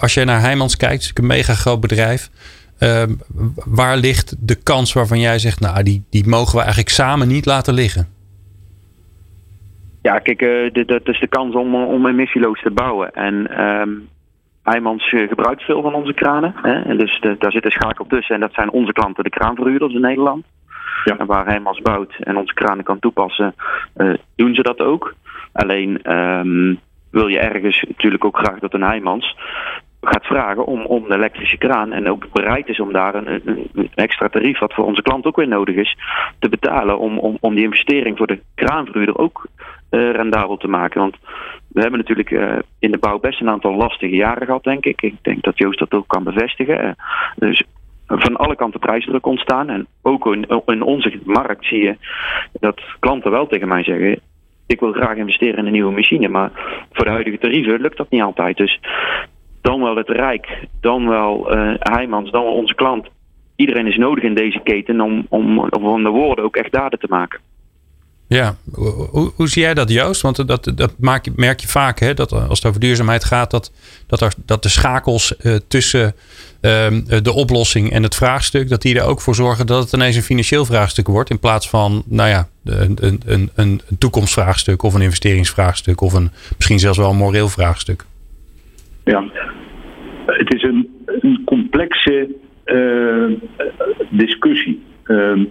Als 0.00 0.14
je 0.14 0.24
naar 0.24 0.40
Heijmans 0.40 0.76
kijkt, 0.76 1.02
is 1.02 1.10
een 1.14 1.26
mega 1.26 1.54
groot 1.54 1.80
bedrijf. 1.80 2.30
Ehm, 2.78 3.14
waar 3.54 3.96
ligt 3.96 4.36
de 4.48 4.54
kans 4.54 4.92
waarvan 4.92 5.20
jij 5.20 5.38
zegt, 5.38 5.60
nou, 5.60 5.82
die, 5.82 6.04
die 6.10 6.28
mogen 6.28 6.52
we 6.52 6.60
eigenlijk 6.60 6.88
samen 6.88 7.28
niet 7.28 7.46
laten 7.46 7.74
liggen? 7.74 8.08
Ja, 10.02 10.18
kijk, 10.18 10.38
dat 10.86 11.08
is 11.08 11.20
de 11.20 11.28
kans 11.28 11.54
om, 11.54 11.74
om 11.74 12.06
emissieloos 12.06 12.62
te 12.62 12.70
bouwen. 12.70 13.12
En 13.12 13.64
um, 13.64 14.08
Heijmans 14.62 15.12
eh, 15.12 15.28
gebruikt 15.28 15.62
veel 15.62 15.82
van 15.82 15.94
onze 15.94 16.14
kranen. 16.14 16.54
Hè? 16.56 16.82
En 16.82 16.98
dus 16.98 17.20
de, 17.20 17.36
daar 17.38 17.52
zit 17.52 17.64
een 17.64 17.70
schakel 17.70 18.06
tussen. 18.06 18.34
En 18.34 18.40
dat 18.40 18.54
zijn 18.54 18.70
onze 18.70 18.92
klanten, 18.92 19.24
de 19.24 19.30
kraanverhuurders 19.30 19.94
in 19.94 20.00
Nederland. 20.00 20.44
Ja. 21.04 21.16
En 21.16 21.26
waar 21.26 21.46
Heijmans 21.46 21.80
bouwt 21.80 22.14
en 22.18 22.36
onze 22.36 22.54
kranen 22.54 22.84
kan 22.84 22.98
toepassen, 22.98 23.54
uh, 23.96 24.14
doen 24.36 24.54
ze 24.54 24.62
dat 24.62 24.80
ook. 24.80 25.14
Alleen 25.52 26.16
um, 26.16 26.80
wil 27.10 27.26
je 27.26 27.38
ergens 27.38 27.84
natuurlijk 27.88 28.24
ook 28.24 28.38
graag 28.38 28.58
dat 28.58 28.74
een 28.74 28.82
Heijmans 28.82 29.36
gaat 30.00 30.26
vragen 30.26 30.66
om, 30.66 30.84
om 30.84 31.08
de 31.08 31.14
elektrische 31.14 31.56
kraan 31.56 31.92
en 31.92 32.10
ook 32.10 32.32
bereid 32.32 32.68
is 32.68 32.80
om 32.80 32.92
daar 32.92 33.14
een, 33.14 33.42
een, 33.44 33.90
extra 33.94 34.28
tarief, 34.28 34.58
wat 34.58 34.74
voor 34.74 34.84
onze 34.84 35.02
klant 35.02 35.24
ook 35.24 35.36
weer 35.36 35.48
nodig 35.48 35.74
is, 35.74 35.96
te 36.38 36.48
betalen 36.48 36.98
om, 36.98 37.18
om, 37.18 37.36
om 37.40 37.54
die 37.54 37.64
investering 37.64 38.16
voor 38.16 38.26
de 38.26 38.40
kraanverhuurder 38.54 39.18
ook 39.18 39.46
rendabel 39.98 40.56
te 40.56 40.68
maken. 40.68 41.00
Want 41.00 41.16
we 41.68 41.80
hebben 41.80 41.98
natuurlijk 41.98 42.30
uh, 42.30 42.58
in 42.78 42.90
de 42.90 42.98
bouw 42.98 43.18
best 43.18 43.40
een 43.40 43.48
aantal 43.48 43.74
lastige 43.74 44.16
jaren 44.16 44.46
gehad, 44.46 44.64
denk 44.64 44.84
ik. 44.84 45.02
Ik 45.02 45.14
denk 45.22 45.42
dat 45.42 45.58
Joost 45.58 45.78
dat 45.78 45.92
ook 45.92 46.08
kan 46.08 46.24
bevestigen. 46.24 46.84
Uh, 46.84 46.90
dus 47.36 47.62
van 48.06 48.36
alle 48.36 48.56
kanten 48.56 48.80
prijsdruk 48.80 49.26
ontstaan. 49.26 49.68
En 49.68 49.86
ook 50.02 50.26
in, 50.26 50.46
in, 50.66 50.82
onze 50.82 51.20
markt 51.24 51.66
zie 51.66 51.82
je 51.82 51.96
dat 52.60 52.80
klanten 52.98 53.30
wel 53.30 53.46
tegen 53.46 53.68
mij 53.68 53.82
zeggen: 53.82 54.20
Ik 54.66 54.80
wil 54.80 54.92
graag 54.92 55.16
investeren 55.16 55.58
in 55.58 55.66
een 55.66 55.72
nieuwe 55.72 55.92
machine, 55.92 56.28
maar 56.28 56.50
voor 56.92 57.04
de 57.04 57.10
huidige 57.10 57.38
tarieven 57.38 57.80
lukt 57.80 57.96
dat 57.96 58.10
niet 58.10 58.22
altijd. 58.22 58.56
Dus 58.56 58.80
dan 59.60 59.82
wel 59.82 59.96
het 59.96 60.08
Rijk, 60.08 60.66
dan 60.80 61.08
wel 61.08 61.54
uh, 61.56 61.74
Heijmans, 61.78 62.30
dan 62.30 62.42
wel 62.42 62.54
onze 62.54 62.74
klant. 62.74 63.08
Iedereen 63.56 63.86
is 63.86 63.96
nodig 63.96 64.24
in 64.24 64.34
deze 64.34 64.60
keten 64.64 65.00
om, 65.00 65.26
om, 65.28 65.58
om 65.58 66.02
de 66.02 66.08
woorden 66.08 66.44
ook 66.44 66.56
echt 66.56 66.72
daden 66.72 66.98
te 66.98 67.06
maken. 67.08 67.40
Ja, 68.32 68.56
hoe, 69.36 69.48
zie 69.48 69.62
jij 69.62 69.74
dat 69.74 69.90
Joost? 69.90 70.20
Want 70.20 70.48
dat, 70.48 70.72
dat 70.74 70.94
maak 70.98 71.26
merk 71.36 71.60
je 71.60 71.68
vaak, 71.68 71.98
hè, 71.98 72.14
dat 72.14 72.32
als 72.32 72.58
het 72.58 72.68
over 72.68 72.80
duurzaamheid 72.80 73.24
gaat, 73.24 73.50
dat, 73.50 73.72
dat, 74.06 74.20
er, 74.20 74.32
dat 74.46 74.62
de 74.62 74.68
schakels 74.68 75.34
uh, 75.42 75.56
tussen 75.68 76.14
uh, 76.60 76.86
de 77.22 77.32
oplossing 77.32 77.92
en 77.92 78.02
het 78.02 78.14
vraagstuk, 78.14 78.68
dat 78.68 78.82
die 78.82 78.98
er 78.98 79.04
ook 79.04 79.20
voor 79.20 79.34
zorgen 79.34 79.66
dat 79.66 79.82
het 79.82 79.92
ineens 79.92 80.16
een 80.16 80.22
financieel 80.22 80.64
vraagstuk 80.64 81.06
wordt. 81.06 81.30
In 81.30 81.38
plaats 81.38 81.68
van, 81.68 82.02
nou 82.06 82.28
ja, 82.28 82.48
een, 82.64 82.96
een, 83.00 83.20
een, 83.24 83.50
een 83.54 83.80
toekomstvraagstuk 83.98 84.82
of 84.82 84.94
een 84.94 85.02
investeringsvraagstuk 85.02 86.00
of 86.00 86.12
een, 86.12 86.30
misschien 86.56 86.78
zelfs 86.78 86.98
wel 86.98 87.10
een 87.10 87.16
moreel 87.16 87.48
vraagstuk. 87.48 88.04
Ja, 89.04 89.24
het 90.26 90.54
is 90.54 90.62
een, 90.62 90.88
een 91.06 91.42
complexe 91.44 92.28
uh, 92.64 93.38
discussie. 94.10 94.82
Uh, 95.06 95.44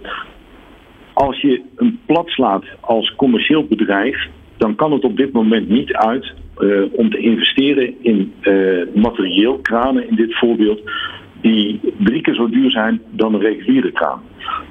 als 1.12 1.40
je 1.40 1.62
een 1.76 2.00
plat 2.06 2.28
slaat 2.28 2.64
als 2.80 3.14
commercieel 3.16 3.64
bedrijf, 3.64 4.26
dan 4.56 4.74
kan 4.74 4.92
het 4.92 5.04
op 5.04 5.16
dit 5.16 5.32
moment 5.32 5.68
niet 5.68 5.92
uit 5.92 6.32
uh, 6.58 6.82
om 6.92 7.10
te 7.10 7.18
investeren 7.18 7.94
in 8.00 8.32
uh, 8.42 8.82
materieel, 8.94 9.58
kranen 9.58 10.08
in 10.08 10.16
dit 10.16 10.38
voorbeeld, 10.38 10.80
die 11.42 11.80
drie 11.98 12.20
keer 12.20 12.34
zo 12.34 12.48
duur 12.48 12.70
zijn 12.70 13.02
dan 13.10 13.34
een 13.34 13.40
reguliere 13.40 13.92
kraan. 13.92 14.22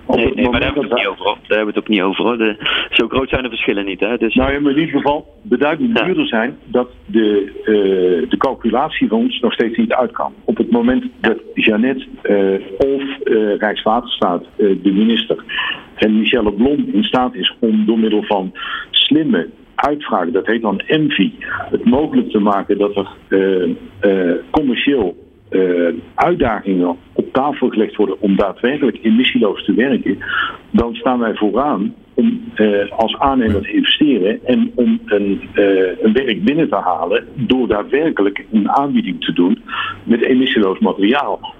Nee, 0.07 0.33
nee 0.33 0.49
maar 0.49 0.59
daar 0.59 0.73
hebben 0.73 0.89
we 0.89 0.89
het 0.89 0.91
ook 0.91 0.97
niet 0.97 1.07
over. 1.07 1.25
Hoor. 1.25 1.37
Daar 1.47 1.57
hebben 1.57 1.73
we 1.73 1.79
het 1.79 1.83
ook 1.83 1.87
niet 1.87 2.01
over. 2.01 2.23
Hoor. 2.23 2.37
De, 2.37 2.55
zo 2.89 3.07
groot 3.07 3.29
zijn 3.29 3.43
de 3.43 3.49
verschillen 3.49 3.85
niet. 3.85 3.99
Hè? 3.99 4.17
Dus... 4.17 4.35
Nou 4.35 4.53
in 4.53 4.67
ieder 4.67 4.87
geval 4.87 5.27
beduidend 5.41 5.97
ja. 5.97 6.05
duurder 6.05 6.27
zijn 6.27 6.57
dat 6.65 6.89
de, 7.05 7.51
uh, 7.59 8.29
de 8.29 8.37
calculatie 8.37 9.07
van 9.07 9.17
ons 9.17 9.39
nog 9.39 9.53
steeds 9.53 9.77
niet 9.77 9.93
uit 9.93 10.11
kan. 10.11 10.33
Op 10.43 10.57
het 10.57 10.71
moment 10.71 11.05
dat 11.21 11.37
Jeannette 11.53 12.05
uh, 12.23 12.61
of 12.77 13.01
uh, 13.23 13.57
Rijkswaterstaat, 13.57 14.43
de 14.57 14.91
minister, 14.93 15.43
en 15.95 16.19
Michelle 16.19 16.53
Blom 16.53 16.89
in 16.93 17.03
staat 17.03 17.35
is 17.35 17.55
om 17.59 17.85
door 17.85 17.99
middel 17.99 18.23
van 18.23 18.51
slimme 18.91 19.49
uitvragen, 19.75 20.33
dat 20.33 20.45
heet 20.45 20.61
dan 20.61 20.79
ENVI, 20.79 21.35
het 21.47 21.85
mogelijk 21.85 22.29
te 22.29 22.39
maken 22.39 22.77
dat 22.77 22.95
er 22.95 23.07
commercieel 24.49 25.30
uh, 25.51 25.93
uitdagingen 26.15 26.97
op 27.13 27.33
tafel 27.33 27.69
gelegd 27.69 27.95
worden 27.95 28.21
om 28.21 28.35
daadwerkelijk 28.35 28.99
emissieloos 29.01 29.65
te 29.65 29.73
werken, 29.73 30.17
dan 30.71 30.95
staan 30.95 31.19
wij 31.19 31.35
vooraan 31.35 31.93
om 32.13 32.43
uh, 32.55 32.91
als 32.91 33.17
aannemer 33.17 33.61
te 33.61 33.73
investeren 33.73 34.39
en 34.45 34.71
om 34.75 34.99
een, 35.05 35.41
uh, 35.55 36.01
een 36.01 36.13
werk 36.13 36.43
binnen 36.43 36.69
te 36.69 36.75
halen 36.75 37.27
door 37.35 37.67
daadwerkelijk 37.67 38.45
een 38.51 38.69
aanbieding 38.69 39.25
te 39.25 39.33
doen 39.33 39.61
met 40.03 40.21
emissieloos 40.21 40.79
materiaal. 40.79 41.53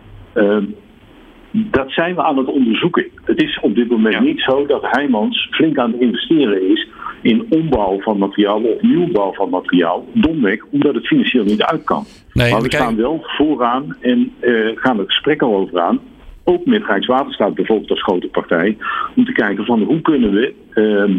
Dat 1.52 1.92
zijn 1.92 2.16
we 2.16 2.24
aan 2.24 2.38
het 2.38 2.48
onderzoeken. 2.48 3.08
Het 3.24 3.42
is 3.42 3.60
op 3.60 3.76
dit 3.76 3.90
moment 3.90 4.14
ja. 4.14 4.22
niet 4.22 4.42
zo 4.42 4.66
dat 4.66 4.82
Heijmans 4.82 5.48
flink 5.52 5.78
aan 5.78 5.92
het 5.92 6.02
investeren 6.02 6.72
is 6.72 6.88
in 7.22 7.46
ombouw 7.50 8.00
van 8.00 8.18
materiaal 8.18 8.62
of 8.62 8.82
nieuwbouw 8.82 9.34
van 9.34 9.50
materiaal. 9.50 10.06
Domweg 10.14 10.66
omdat 10.70 10.96
het 10.96 11.08
financieel 11.08 11.44
niet 11.44 11.62
uit 11.62 11.84
kan. 11.84 12.06
Nee, 12.34 12.52
maar 12.52 12.62
we 12.62 12.74
staan 12.74 12.96
wel 12.96 13.20
vooraan 13.22 13.96
en 14.00 14.34
uh, 14.42 14.72
gaan 14.76 15.00
er 15.00 15.06
gesprekken 15.06 15.48
over 15.48 15.80
aan. 15.80 16.00
Ook 16.44 16.66
met 16.66 16.86
Rijkswaterstaat 16.86 17.54
bijvoorbeeld 17.54 17.90
als 17.90 18.04
grote 18.04 18.28
partij. 18.28 18.78
Om 19.16 19.26
te 19.26 19.32
kijken 19.32 19.66
van 19.66 19.82
hoe 19.82 20.02
kunnen 20.02 20.32
we, 20.32 20.54
uh, 20.76 21.16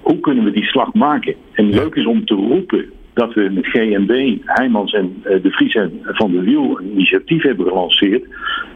hoe 0.00 0.20
kunnen 0.20 0.44
we 0.44 0.50
die 0.50 0.64
slag 0.64 0.92
maken. 0.92 1.34
En 1.52 1.70
leuk 1.70 1.94
is 1.94 2.06
om 2.06 2.24
te 2.24 2.34
roepen 2.34 2.90
dat 3.14 3.34
we 3.34 3.50
met 3.50 3.66
GNB, 3.66 4.36
Heijmans 4.44 4.92
en 4.92 5.22
uh, 5.24 5.42
de 5.42 5.50
Vries 5.50 5.74
en 5.74 6.00
Van 6.02 6.30
de 6.32 6.40
Wiel 6.40 6.78
een 6.78 6.90
initiatief 6.90 7.42
hebben 7.42 7.66
gelanceerd. 7.66 8.24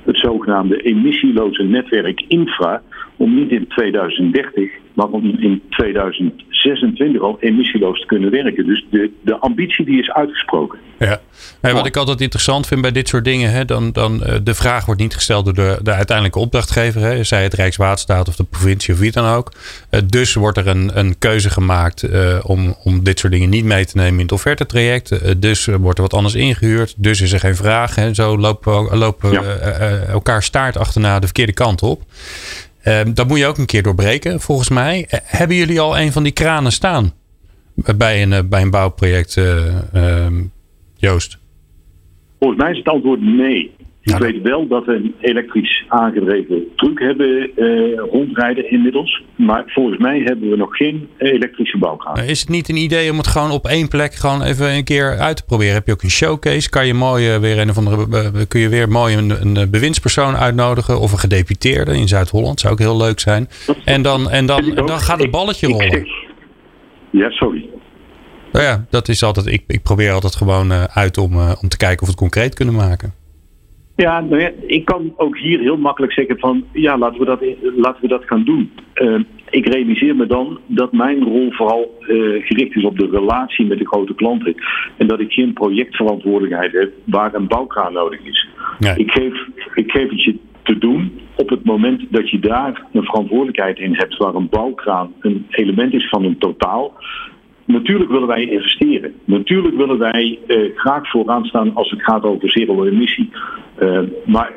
Het 0.05 0.19
zogenaamde 0.19 0.77
emissieloze 0.77 1.63
netwerk 1.63 2.25
Infra. 2.29 2.83
Om 3.19 3.35
niet 3.35 3.51
in 3.51 3.67
2030, 3.69 4.71
maar 4.95 5.07
om 5.07 5.25
in 5.39 5.63
2026 5.69 7.23
al 7.23 7.37
emissieloos 7.41 8.01
te 8.01 8.07
kunnen 8.07 8.31
werken. 8.31 8.67
Dus 8.67 8.87
de, 8.91 9.11
de 9.23 9.37
ambitie 9.37 9.85
die 9.85 10.01
is 10.01 10.11
uitgesproken. 10.11 10.79
Ja, 10.99 11.21
en 11.61 11.75
wat 11.75 11.87
ik 11.87 11.97
altijd 11.97 12.21
interessant 12.21 12.67
vind 12.67 12.81
bij 12.81 12.93
dit 12.93 13.09
soort 13.09 13.25
dingen, 13.25 13.51
hè, 13.51 13.65
dan, 13.65 13.93
dan 13.93 14.23
uh, 14.23 14.35
de 14.43 14.55
vraag 14.55 14.87
wordt 14.87 15.01
niet 15.01 15.15
gesteld 15.15 15.45
door 15.45 15.55
de, 15.55 15.79
de 15.83 15.93
uiteindelijke 15.93 16.39
opdrachtgever, 16.39 17.01
hè, 17.01 17.25
zij 17.25 17.43
het 17.43 17.55
Rijkswaterstaat 17.55 18.29
of 18.29 18.37
de 18.37 18.45
provincie 18.45 18.95
of 18.95 19.01
wie 19.01 19.13
dan 19.13 19.27
ook. 19.27 19.53
Uh, 19.91 20.01
dus 20.07 20.35
wordt 20.35 20.59
er 20.59 20.67
een, 20.67 20.91
een 20.99 21.19
keuze 21.19 21.51
gemaakt 21.51 22.03
uh, 22.03 22.39
om, 22.43 22.75
om 22.85 23.05
dit 23.05 23.19
soort 23.19 23.33
dingen 23.33 23.49
niet 23.49 23.65
mee 23.65 23.85
te 23.85 23.97
nemen 23.97 24.15
in 24.15 24.21
het 24.21 24.33
offertetraject. 24.33 25.41
dus 25.41 25.67
wordt 25.67 25.99
er 25.99 26.05
wat 26.05 26.15
anders 26.15 26.35
ingehuurd. 26.35 26.95
Dus 26.97 27.21
is 27.21 27.33
er 27.33 27.41
geen 27.41 27.57
vraag. 27.57 27.95
Hè. 27.95 28.15
Zo 28.15 28.39
lopen, 28.39 28.99
lopen 28.99 29.31
ja. 29.31 29.43
elkaar 30.09 30.43
staart 30.43 30.77
achterna 30.77 31.19
de 31.19 31.27
verkeerde 31.27 31.53
kant 31.53 31.83
op. 31.83 32.03
Um, 32.89 33.15
dat 33.15 33.29
moet 33.29 33.39
je 33.39 33.47
ook 33.47 33.59
een 33.59 33.67
keer 33.67 33.83
doorbreken, 33.83 34.41
volgens 34.41 34.69
mij. 34.69 34.99
Uh, 34.99 35.21
hebben 35.23 35.57
jullie 35.57 35.81
al 35.81 35.99
een 35.99 36.13
van 36.13 36.23
die 36.23 36.33
kranen 36.33 36.73
staan 36.73 37.13
bij 37.75 38.23
een, 38.23 38.31
uh, 38.31 38.39
bij 38.45 38.63
een 38.63 38.71
bouwproject, 38.71 39.37
uh, 39.37 40.27
Joost? 40.97 41.39
Volgens 42.39 42.61
mij 42.63 42.71
is 42.71 42.79
het 42.79 42.89
antwoord 42.89 43.21
nee. 43.21 43.75
Ik 44.09 44.19
weet 44.19 44.43
wel 44.43 44.67
dat 44.67 44.85
we 44.85 44.95
een 44.95 45.15
elektrisch 45.21 45.85
aangedreven 45.89 46.65
truck 46.77 47.01
hebben 47.01 47.51
uh, 47.57 47.99
rondrijden 48.11 48.71
inmiddels. 48.71 49.23
Maar 49.37 49.63
volgens 49.67 49.99
mij 49.99 50.21
hebben 50.25 50.51
we 50.51 50.57
nog 50.57 50.77
geen 50.77 51.09
elektrische 51.19 51.79
bouwkraan. 51.79 52.25
Is 52.25 52.41
het 52.41 52.49
niet 52.49 52.69
een 52.69 52.77
idee 52.77 53.11
om 53.11 53.17
het 53.17 53.27
gewoon 53.27 53.51
op 53.51 53.67
één 53.67 53.89
plek 53.89 54.15
gewoon 54.15 54.43
even 54.43 54.75
een 54.75 54.85
keer 54.85 55.19
uit 55.19 55.37
te 55.37 55.45
proberen? 55.45 55.75
Heb 55.75 55.87
je 55.87 55.93
ook 55.93 56.03
een 56.03 56.11
showcase? 56.11 56.71
Kan 56.71 56.87
je 56.87 56.95
mooi 56.95 57.35
uh, 57.35 57.41
weer 57.41 57.59
een 57.59 57.69
of 57.69 57.77
andere, 57.77 58.47
kun 58.47 58.61
je 58.61 58.69
weer 58.69 58.89
mooi 58.89 59.17
een, 59.17 59.31
een 59.31 59.71
bewindspersoon 59.71 60.37
uitnodigen 60.37 61.01
of 61.01 61.13
een 61.13 61.19
gedeputeerde 61.19 61.97
in 61.97 62.09
Zuid-Holland? 62.09 62.61
Zou 62.61 62.73
ook 62.73 62.79
heel 62.79 62.97
leuk 62.97 63.21
zijn. 63.21 63.49
En 63.85 64.03
dan, 64.03 64.31
en 64.31 64.47
dan, 64.47 64.75
dan 64.75 64.99
gaat 64.99 65.21
het 65.21 65.31
balletje 65.31 65.67
rollen. 65.67 66.09
Ja, 67.11 67.31
sorry. 67.31 67.69
Nou 68.53 68.65
ja, 68.65 68.87
dat 68.91 69.09
is 69.09 69.23
altijd. 69.23 69.47
Ik, 69.47 69.65
ik 69.67 69.83
probeer 69.83 70.13
altijd 70.13 70.37
gewoon 70.37 70.73
uit 70.73 71.19
om, 71.19 71.37
om 71.37 71.69
te 71.69 71.77
kijken 71.77 72.01
of 72.01 72.07
we 72.07 72.11
het 72.11 72.21
concreet 72.21 72.55
kunnen 72.55 72.75
maken. 72.75 73.18
Ja, 74.05 74.21
nou 74.21 74.41
ja, 74.41 74.51
ik 74.67 74.85
kan 74.85 75.13
ook 75.17 75.39
hier 75.39 75.61
heel 75.61 75.77
makkelijk 75.77 76.13
zeggen 76.13 76.39
van 76.39 76.65
ja, 76.73 76.99
laten 76.99 77.19
we 77.19 77.25
dat, 77.25 77.43
laten 77.77 78.03
we 78.03 78.09
dat 78.09 78.25
gaan 78.25 78.45
doen. 78.45 78.73
Uh, 78.95 79.21
ik 79.51 79.67
realiseer 79.67 80.17
me 80.17 80.27
dan 80.27 80.59
dat 80.67 80.93
mijn 80.93 81.25
rol 81.25 81.53
vooral 81.53 81.99
uh, 82.01 82.07
gericht 82.47 82.77
is 82.77 82.85
op 82.85 82.99
de 82.99 83.09
relatie 83.11 83.67
met 83.67 83.79
de 83.79 83.87
grote 83.87 84.15
klanten. 84.15 84.55
En 84.97 85.07
dat 85.07 85.21
ik 85.21 85.33
geen 85.33 85.53
projectverantwoordelijkheid 85.53 86.73
heb 86.73 86.93
waar 87.05 87.35
een 87.35 87.47
bouwkraan 87.47 87.93
nodig 87.93 88.21
is. 88.25 88.49
Nee. 88.79 88.95
Ik, 88.97 89.11
geef, 89.11 89.47
ik 89.75 89.91
geef 89.91 90.11
het 90.11 90.23
je 90.23 90.37
te 90.63 90.79
doen 90.79 91.21
op 91.37 91.49
het 91.49 91.65
moment 91.65 92.03
dat 92.11 92.31
je 92.31 92.39
daar 92.39 92.83
een 92.93 93.05
verantwoordelijkheid 93.05 93.79
in 93.79 93.95
hebt 93.95 94.17
waar 94.17 94.35
een 94.35 94.49
bouwkraan 94.49 95.13
een 95.21 95.47
element 95.51 95.95
is 95.95 96.09
van 96.09 96.25
een 96.25 96.39
totaal. 96.39 96.93
Natuurlijk 97.65 98.11
willen 98.11 98.29
wij 98.29 98.43
investeren. 98.43 99.15
Natuurlijk 99.25 99.77
willen 99.77 99.99
wij 99.99 100.39
uh, 100.47 100.77
graag 100.77 101.11
vooraan 101.11 101.45
staan 101.45 101.75
als 101.75 101.91
het 101.91 102.03
gaat 102.03 102.23
over 102.23 102.51
zero-emissie. 102.51 103.31
Uh, 103.81 104.01
maar 104.25 104.53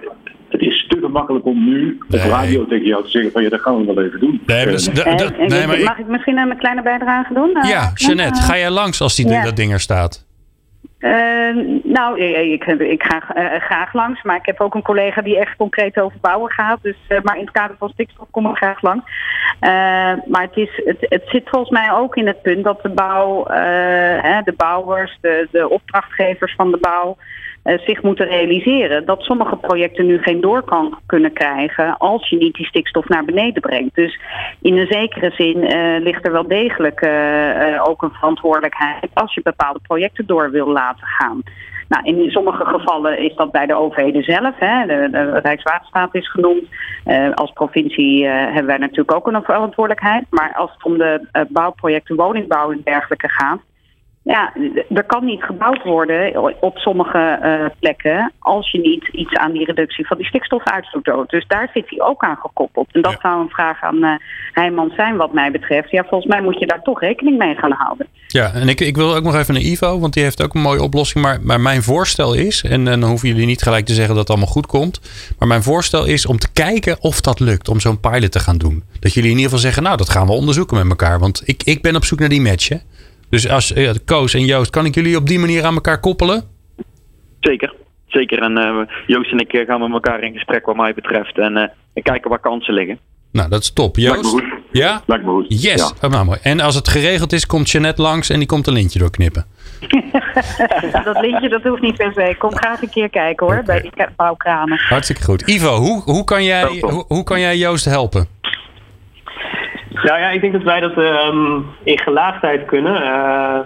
het 0.51 0.62
is 0.62 0.86
te 0.88 0.98
gemakkelijk 1.00 1.46
om 1.46 1.70
nu 1.70 1.98
nee. 2.08 2.24
op 2.24 2.30
radio 2.30 2.66
tegen 2.66 2.86
jou 2.86 3.04
te 3.04 3.10
zeggen 3.10 3.32
van 3.32 3.44
ja, 3.44 3.50
dat 3.50 3.62
gaan 3.62 3.86
we 3.86 3.94
wel 3.94 4.04
even 4.04 4.20
doen. 4.20 4.42
Nee, 4.46 4.66
dus 4.66 4.86
de, 4.86 4.94
de, 4.94 5.46
nee, 5.48 5.68
maar 5.68 5.80
mag 5.80 5.98
ik 5.98 6.08
misschien 6.08 6.38
een 6.38 6.58
kleine 6.58 6.82
bijdrage 6.82 7.34
doen? 7.34 7.58
Ja, 7.62 7.92
Jeannette, 7.94 8.42
ga 8.42 8.58
jij 8.58 8.70
langs 8.70 9.01
als 9.01 9.16
die, 9.16 9.28
ja. 9.28 9.44
dat 9.44 9.56
ding 9.56 9.72
er 9.72 9.80
staat? 9.80 10.30
Uh, 11.00 11.80
nou, 11.84 12.20
ik, 12.20 12.66
ik 12.66 13.04
ga 13.04 13.38
uh, 13.38 13.62
graag 13.62 13.94
langs, 13.94 14.24
maar 14.24 14.36
ik 14.36 14.46
heb 14.46 14.62
ook 14.62 14.75
een 14.75 14.82
collega 14.82 15.22
die 15.22 15.40
echt 15.40 15.56
concreet 15.56 16.00
over 16.00 16.18
bouwen 16.22 16.51
gaat. 16.51 16.80
Dus, 16.82 16.96
uh, 17.10 17.22
maar 17.24 17.36
in 17.36 17.42
het 17.42 17.51
kader 17.51 17.75
van 17.80 17.90
stikstof 17.90 18.28
kom 18.32 18.50
ik 18.50 18.56
graag 18.56 18.82
langs. 18.82 19.04
maar 20.28 20.42
het, 20.42 20.56
is, 20.56 20.82
het, 20.86 20.98
het 21.00 21.24
zit 21.25 21.50
volgens 21.50 21.72
mij 21.72 21.92
ook 21.92 22.16
in 22.16 22.28
het 22.28 22.42
punt 22.42 22.63
dat 22.63 22.82
de 22.82 22.90
bouw, 22.90 23.46
hè, 24.22 24.42
de 24.44 24.54
bouwers, 24.58 25.18
de, 25.22 25.48
de 25.51 25.70
opdrachtgevers 25.70 26.54
van 26.56 26.72
de 26.72 26.78
bouw, 26.78 27.18
uh, 27.18 27.25
zich 27.63 28.01
moeten 28.01 28.27
realiseren 28.27 29.06
dat 29.06 29.22
sommige 29.22 29.56
projecten 29.56 30.06
nu 30.06 30.22
geen 30.22 30.41
doorkan 30.41 31.00
kunnen 31.06 31.34
krijgen 31.34 31.98
als 31.98 32.30
je 32.30 32.38
niet 32.38 32.56
die 32.56 32.65
stikstof 32.65 33.08
naar 33.08 33.25
beneden 33.25 33.62
brengt. 33.62 33.96
Dus 33.96 34.20
in 34.62 34.77
een 34.77 34.88
zekere 34.89 35.32
zin 35.32 35.58
uh, 35.58 36.03
ligt 36.03 36.25
er 36.25 36.32
wel 36.32 36.48
degelijk 36.48 37.01
uh, 37.01 37.84
ook 37.84 38.01
een 38.01 38.12
verantwoordelijkheid 38.12 39.10
als 39.13 39.34
je 39.34 39.41
bepaalde 39.41 39.80
projecten 39.88 40.25
door 40.25 40.51
wil 40.51 40.68
laten 40.68 41.08
gaan. 41.08 41.44
Nou, 41.88 42.03
in 42.03 42.32
sommige 42.32 42.65
gevallen 42.65 43.20
is 43.20 43.36
dat 43.36 43.51
bij 43.51 43.65
de 43.65 43.75
overheden 43.75 44.24
zelf. 44.24 44.53
Hè. 44.60 44.86
De, 44.86 45.08
de 45.12 45.39
Rijkswaterstaat 45.44 46.15
is 46.15 46.32
genoemd. 46.32 46.63
Als 47.34 47.51
provincie 47.51 48.25
hebben 48.27 48.65
wij 48.65 48.77
natuurlijk 48.77 49.13
ook 49.15 49.27
een 49.27 49.44
verantwoordelijkheid. 49.44 50.25
Maar 50.30 50.53
als 50.56 50.72
het 50.74 50.84
om 50.84 50.98
de 50.98 51.27
bouwprojecten, 51.50 52.15
woningbouw 52.15 52.72
en 52.72 52.82
dergelijke 52.84 53.30
gaat, 53.30 53.60
ja, 54.24 54.54
er 54.90 55.04
kan 55.04 55.25
niet 55.25 55.44
gebouwd 55.44 55.84
worden 55.84 56.62
op 56.62 56.78
sommige 56.78 57.40
uh, 57.44 57.66
plekken 57.80 58.32
als 58.40 58.72
je 58.72 58.80
niet 58.80 59.08
iets 59.12 59.34
aan 59.34 59.51
die 59.51 59.66
reductie 59.66 60.08
van 60.08 60.18
die 60.18 60.25
stikstofuitstoot 60.25 61.04
doet. 61.04 61.30
Dus 61.30 61.48
daar 61.48 61.70
zit 61.74 61.90
hij 61.90 62.01
ook 62.01 62.24
aan 62.24 62.38
gekoppeld. 62.38 62.88
En 62.92 63.01
dat 63.01 63.12
ja. 63.12 63.20
zou 63.22 63.42
een 63.42 63.50
vraag 63.50 63.82
aan 63.82 63.96
uh, 63.96 64.12
Heijmans 64.51 64.96
zijn 64.96 65.18
wat 65.18 65.34
mij 65.34 65.51
betreft. 65.51 65.92
Ja, 65.92 66.04
volgens 66.04 66.32
mij 66.32 66.42
moet 66.42 66.60
je 66.60 66.68
daar 66.68 66.82
toch 66.82 67.00
rekening 67.00 67.38
mee 67.38 67.56
gaan 67.56 67.72
houden. 67.72 68.08
Ja, 68.28 68.54
en 68.54 68.70
ik, 68.70 68.80
ik 68.80 68.96
wil 68.96 69.16
ook 69.16 69.24
nog 69.24 69.36
even 69.36 69.54
naar 69.54 69.63
Ivo, 69.63 70.00
want 70.00 70.13
die 70.13 70.24
heeft 70.24 70.44
ook 70.44 70.54
een 70.54 70.62
mooie 70.62 70.82
oplossing. 70.82 71.24
Maar, 71.24 71.42
maar 71.42 71.62
mijn 71.62 71.84
voorstel 71.84 72.34
is, 72.34 72.63
en, 72.63 72.88
en 72.88 73.00
dan 73.00 73.10
hoeven 73.10 73.28
jullie 73.28 73.46
niet 73.46 73.62
gelijk 73.62 73.86
te 73.86 73.94
zeggen 73.94 74.16
dat 74.16 74.24
het 74.24 74.30
allemaal 74.30 74.54
goed 74.54 74.68
komt. 74.68 75.01
Maar 75.40 75.48
mijn 75.48 75.63
voorstel 75.63 76.06
is 76.06 76.25
om 76.25 76.38
te 76.38 76.51
kijken 76.51 76.98
of 77.00 77.22
dat 77.22 77.40
lukt, 77.40 77.70
om 77.70 77.80
zo'n 77.80 78.00
pilot 78.00 78.32
te 78.32 78.40
gaan 78.40 78.58
doen. 78.58 78.84
Dat 79.00 79.13
jullie 79.13 79.30
in 79.30 79.36
ieder 79.36 79.51
geval 79.51 79.66
zeggen, 79.66 79.84
nou 79.84 79.98
dat 79.98 80.10
gaan 80.10 80.28
we 80.28 80.34
onderzoeken 80.34 80.78
met 80.78 80.90
elkaar. 80.90 81.20
Want 81.20 81.42
ik, 81.46 81.63
ik 81.63 81.82
ben 81.82 81.96
op 81.96 82.06
zoek 82.06 82.20
naar 82.20 82.30
die 82.30 82.42
match, 82.42 82.70
hè. 82.70 82.78
Dus 83.32 83.50
als 83.50 83.72
uh, 83.72 83.92
Koos 84.06 84.34
en 84.34 84.46
Joost, 84.46 84.70
kan 84.70 84.86
ik 84.86 84.96
jullie 84.96 85.18
op 85.18 85.28
die 85.28 85.40
manier 85.40 85.64
aan 85.64 85.74
elkaar 85.74 86.00
koppelen? 86.00 86.44
Zeker, 87.40 87.74
zeker. 88.08 88.40
En 88.42 88.58
uh, 88.58 88.82
Joost 89.08 89.32
en 89.32 89.38
ik 89.38 89.64
gaan 89.68 89.80
met 89.80 89.92
elkaar 89.92 90.24
in 90.24 90.34
gesprek 90.34 90.66
wat 90.66 90.76
mij 90.76 90.94
betreft 90.94 91.38
en, 91.38 91.52
uh, 91.52 91.62
en 91.94 92.04
kijken 92.04 92.30
waar 92.30 92.40
kansen 92.40 92.74
liggen. 92.74 93.00
Nou, 93.32 93.50
dat 93.50 93.62
is 93.62 93.74
top. 93.74 93.98
Joost? 93.98 94.42
Ja? 94.72 95.02
Lijkt 95.06 95.26
me 95.26 95.32
goed. 95.32 95.46
Yes. 95.62 95.80
Ja. 95.80 96.08
Oh, 96.08 96.12
nou, 96.12 96.26
mooi. 96.26 96.40
En 96.42 96.60
als 96.60 96.76
het 96.76 96.88
geregeld 96.88 97.34
is, 97.34 97.46
komt 97.46 97.70
Jeannette 97.70 98.02
langs 98.02 98.30
en 98.30 98.38
die 98.38 98.48
komt 98.48 98.68
een 98.68 98.74
lintje 98.74 99.00
doorknippen. 99.00 99.46
dat 101.06 101.22
lintje, 101.22 101.50
dat 101.50 101.64
hoeft 101.64 101.82
niet 101.82 101.98
per 101.98 102.12
se. 102.16 102.36
Kom 102.38 102.56
graag 102.56 102.82
een 102.82 102.90
keer 102.90 103.10
kijken 103.10 103.46
hoor, 103.46 103.58
okay. 103.58 103.82
bij 103.82 103.82
die 103.82 104.06
bouwkranen. 104.16 104.78
Hartstikke 104.78 105.24
goed. 105.24 105.42
Ivo, 105.42 105.76
hoe, 105.76 106.02
hoe, 106.02 106.24
kan 106.24 106.44
jij, 106.44 106.80
hoe, 106.80 107.06
hoe 107.08 107.24
kan 107.24 107.40
jij 107.40 107.58
Joost 107.58 107.86
helpen? 107.86 108.28
Nou 110.03 110.20
ja, 110.20 110.29
ik 110.29 110.41
denk 110.41 110.53
dat 110.53 110.63
wij 110.63 110.79
dat 110.79 110.98
um, 110.98 111.65
in 111.84 112.00
gelaagdheid 112.00 112.65
kunnen. 112.65 113.01
Uh, 113.03 113.60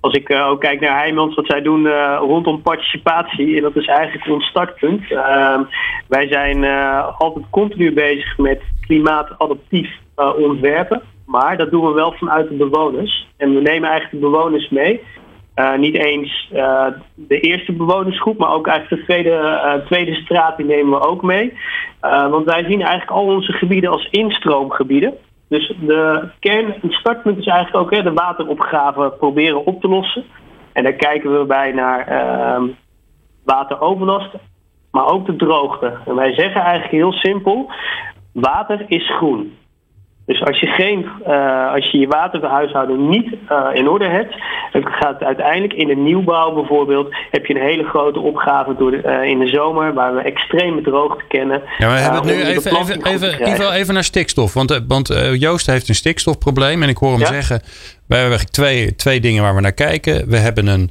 als 0.00 0.14
ik 0.14 0.28
uh, 0.28 0.46
ook 0.48 0.60
kijk 0.60 0.80
naar 0.80 0.98
Heijmans, 0.98 1.34
wat 1.34 1.46
zij 1.46 1.62
doen 1.62 1.84
uh, 1.84 2.16
rondom 2.20 2.62
participatie, 2.62 3.60
dat 3.60 3.76
is 3.76 3.86
eigenlijk 3.86 4.28
ons 4.28 4.46
startpunt. 4.46 5.08
wij 6.08 6.28
zijn 6.28 6.64
altijd 7.18 7.44
continu 7.50 7.92
bezig 7.92 8.38
met 8.38 8.62
klimaatadaptief 8.80 9.90
ontwerpen. 10.36 11.02
Maar 11.26 11.56
dat 11.56 11.70
doen 11.70 11.86
we 11.86 11.92
wel 11.92 12.12
vanuit 12.12 12.48
de 12.48 12.54
bewoners. 12.54 13.28
En 13.36 13.54
we 13.54 13.60
nemen 13.60 13.90
eigenlijk 13.90 14.22
de 14.22 14.30
bewoners 14.30 14.68
mee. 14.68 15.00
Niet 15.76 15.94
eens 15.94 16.48
de 17.14 17.40
eerste 17.40 17.72
bewonersgroep, 17.72 18.38
maar 18.38 18.52
ook 18.52 18.66
eigenlijk 18.66 19.00
de 19.00 19.12
tweede, 19.12 19.30
uh, 19.30 19.86
tweede 19.86 20.14
straat, 20.14 20.56
die 20.56 20.66
nemen 20.66 21.00
we 21.00 21.06
ook 21.06 21.22
mee. 21.22 21.52
want 22.00 22.44
wij 22.44 22.64
zien 22.64 22.80
eigenlijk 22.80 23.10
al 23.10 23.24
onze 23.24 23.52
gebieden 23.52 23.90
als 23.90 24.08
instroomgebieden. 24.10 25.14
Dus 25.48 25.74
de 25.80 26.28
kern, 26.38 26.74
het 26.80 26.92
startpunt 26.92 27.38
is 27.38 27.46
eigenlijk 27.46 27.84
ook 27.84 27.94
hè, 27.94 28.02
de 28.02 28.12
wateropgave 28.12 29.14
proberen 29.18 29.66
op 29.66 29.80
te 29.80 29.88
lossen. 29.88 30.24
En 30.72 30.82
daar 30.82 30.92
kijken 30.92 31.38
we 31.38 31.44
bij 31.44 31.72
naar 31.72 32.06
ehm, 32.06 32.68
wateroverlast, 33.44 34.34
maar 34.90 35.06
ook 35.06 35.26
de 35.26 35.36
droogte. 35.36 35.98
En 36.06 36.14
wij 36.14 36.34
zeggen 36.34 36.60
eigenlijk 36.60 36.92
heel 36.92 37.12
simpel, 37.12 37.72
water 38.32 38.84
is 38.88 39.10
groen. 39.16 39.56
Dus 40.26 40.44
als 40.44 40.60
je, 40.60 40.66
geen, 40.66 41.06
uh, 41.26 41.72
als 41.72 41.90
je 41.90 41.98
je 41.98 42.06
waterhuishouding 42.06 43.08
niet 43.08 43.26
uh, 43.50 43.66
in 43.72 43.88
orde 43.88 44.08
hebt, 44.08 44.34
het 44.72 44.84
gaat 44.86 45.22
uiteindelijk 45.22 45.72
in 45.72 45.86
de 45.86 45.96
nieuwbouw 45.96 46.54
bijvoorbeeld, 46.54 47.14
heb 47.30 47.46
je 47.46 47.54
een 47.54 47.66
hele 47.66 47.84
grote 47.84 48.20
opgave 48.20 48.74
door 48.78 48.90
de, 48.90 49.02
uh, 49.04 49.30
in 49.30 49.38
de 49.38 49.46
zomer, 49.46 49.94
waar 49.94 50.14
we 50.14 50.20
extreme 50.20 50.80
droogte 50.82 51.24
kennen. 51.28 51.62
Ja, 51.78 51.88
we 51.88 51.98
hebben 51.98 52.20
het 52.20 52.36
nu 52.36 52.42
even, 52.42 52.76
even, 52.80 53.04
even, 53.04 53.46
even, 53.46 53.72
even 53.72 53.94
naar 53.94 54.04
stikstof. 54.04 54.54
Want, 54.54 54.82
want 54.88 55.34
Joost 55.38 55.66
heeft 55.66 55.88
een 55.88 55.94
stikstofprobleem 55.94 56.82
en 56.82 56.88
ik 56.88 56.96
hoor 56.96 57.10
hem 57.10 57.20
ja? 57.20 57.26
zeggen, 57.26 57.62
wij 58.06 58.18
hebben 58.18 58.38
eigenlijk 58.38 58.50
twee, 58.50 58.96
twee 58.96 59.20
dingen 59.20 59.42
waar 59.42 59.54
we 59.54 59.60
naar 59.60 59.72
kijken. 59.72 60.28
We 60.28 60.36
hebben 60.36 60.66
een, 60.66 60.90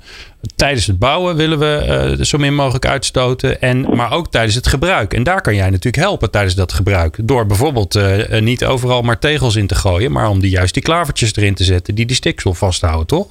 tijdens 0.55 0.87
het 0.87 0.99
bouwen 0.99 1.35
willen 1.35 1.59
we 1.59 2.15
uh, 2.17 2.23
zo 2.23 2.37
min 2.37 2.55
mogelijk 2.55 2.85
uitstoten. 2.85 3.61
En, 3.61 3.95
maar 3.95 4.13
ook 4.13 4.27
tijdens 4.27 4.55
het 4.55 4.67
gebruik. 4.67 5.13
En 5.13 5.23
daar 5.23 5.41
kan 5.41 5.55
jij 5.55 5.69
natuurlijk 5.69 6.03
helpen 6.03 6.31
tijdens 6.31 6.55
dat 6.55 6.73
gebruik. 6.73 7.17
Door 7.27 7.45
bijvoorbeeld 7.45 7.95
uh, 7.95 8.39
niet 8.41 8.65
overal 8.65 9.01
maar 9.01 9.19
tegels 9.19 9.55
in 9.55 9.67
te 9.67 9.75
gooien. 9.75 10.11
Maar 10.11 10.29
om 10.29 10.39
die 10.39 10.51
juist 10.51 10.73
die 10.73 10.83
klavertjes 10.83 11.35
erin 11.35 11.55
te 11.55 11.63
zetten 11.63 11.95
die 11.95 12.05
die 12.05 12.15
stikstof 12.15 12.57
vasthouden, 12.57 13.07
toch? 13.07 13.27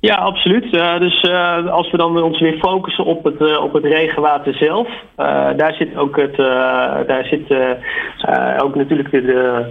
Ja, 0.00 0.14
absoluut. 0.14 0.72
Dus 0.98 1.30
als 1.70 1.90
we 1.90 1.96
dan 1.96 2.22
ons 2.22 2.40
weer 2.40 2.58
focussen 2.58 3.04
op 3.04 3.24
het, 3.24 3.58
op 3.58 3.72
het 3.72 3.84
regenwater 3.84 4.54
zelf, 4.54 4.88
daar 5.56 5.74
zit 5.78 5.96
ook, 5.96 6.16
het, 6.16 6.36
daar 7.06 7.24
zit, 7.24 7.54
ook 8.62 8.74
natuurlijk 8.74 9.10
de 9.10 9.66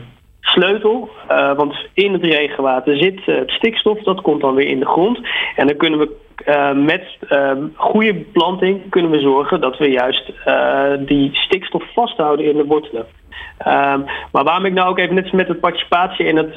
sleutel. 0.52 1.10
Uh, 1.32 1.54
want 1.56 1.76
in 1.94 2.14
het 2.14 2.24
regenwater 2.24 2.98
zit 2.98 3.20
uh, 3.26 3.36
het 3.36 3.52
stikstof, 3.52 4.00
dat 4.00 4.22
komt 4.22 4.42
dan 4.42 4.56
weer 4.56 4.68
in 4.68 4.80
de 4.80 4.86
grond. 4.86 5.20
En 5.56 5.68
dan 5.68 5.78
kunnen 5.78 6.00
we 6.00 6.16
uh, 6.46 6.72
met 6.72 7.04
goede 7.76 8.14
beplanting 8.14 8.90
kunnen 8.90 9.12
we 9.12 9.20
zorgen 9.20 9.62
dat 9.62 9.78
we 9.78 9.90
juist 9.90 10.32
die 11.00 11.30
stikstof 11.34 11.84
vasthouden 11.94 12.46
in 12.46 12.58
de 12.58 12.66
wortelen. 12.66 13.06
Um, 13.68 14.06
maar 14.32 14.44
waarom 14.44 14.66
ik 14.66 14.74
nou 14.74 14.90
ook 14.90 15.00
even 15.00 15.16
net 15.16 15.32
met 15.32 15.48
de 15.48 15.56
participatie 15.56 16.26
in 16.26 16.38
het 16.38 16.52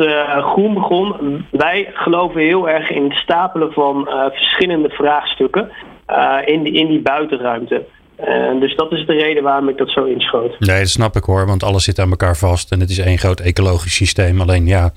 groen 0.45 0.75
begon. 0.75 1.47
Wij 1.51 1.89
geloven 1.93 2.41
heel 2.41 2.69
erg 2.69 2.91
in 2.91 3.05
het 3.05 3.13
stapelen 3.13 3.73
van 3.73 4.09
verschillende 4.33 4.89
vraagstukken 4.89 5.71
in, 6.45 6.63
die, 6.63 6.73
in 6.73 6.87
die 6.87 7.01
buitenruimte. 7.01 7.85
Uh, 8.29 8.61
dus 8.61 8.77
dat 8.77 8.93
is 8.93 9.07
de 9.07 9.13
reden 9.13 9.43
waarom 9.43 9.69
ik 9.69 9.79
dat 9.79 9.91
zo 9.91 10.05
inschoot. 10.05 10.59
Nee, 10.59 10.79
dat 10.79 10.89
snap 10.89 11.17
ik 11.17 11.25
hoor, 11.25 11.47
want 11.47 11.63
alles 11.63 11.85
zit 11.85 11.99
aan 11.99 12.11
elkaar 12.11 12.37
vast 12.37 12.71
en 12.71 12.81
het 12.81 12.91
is 12.91 12.99
één 12.99 13.19
groot 13.19 13.41
ecologisch 13.41 13.95
systeem. 13.95 14.41
Alleen 14.41 14.67
ja, 14.67 14.93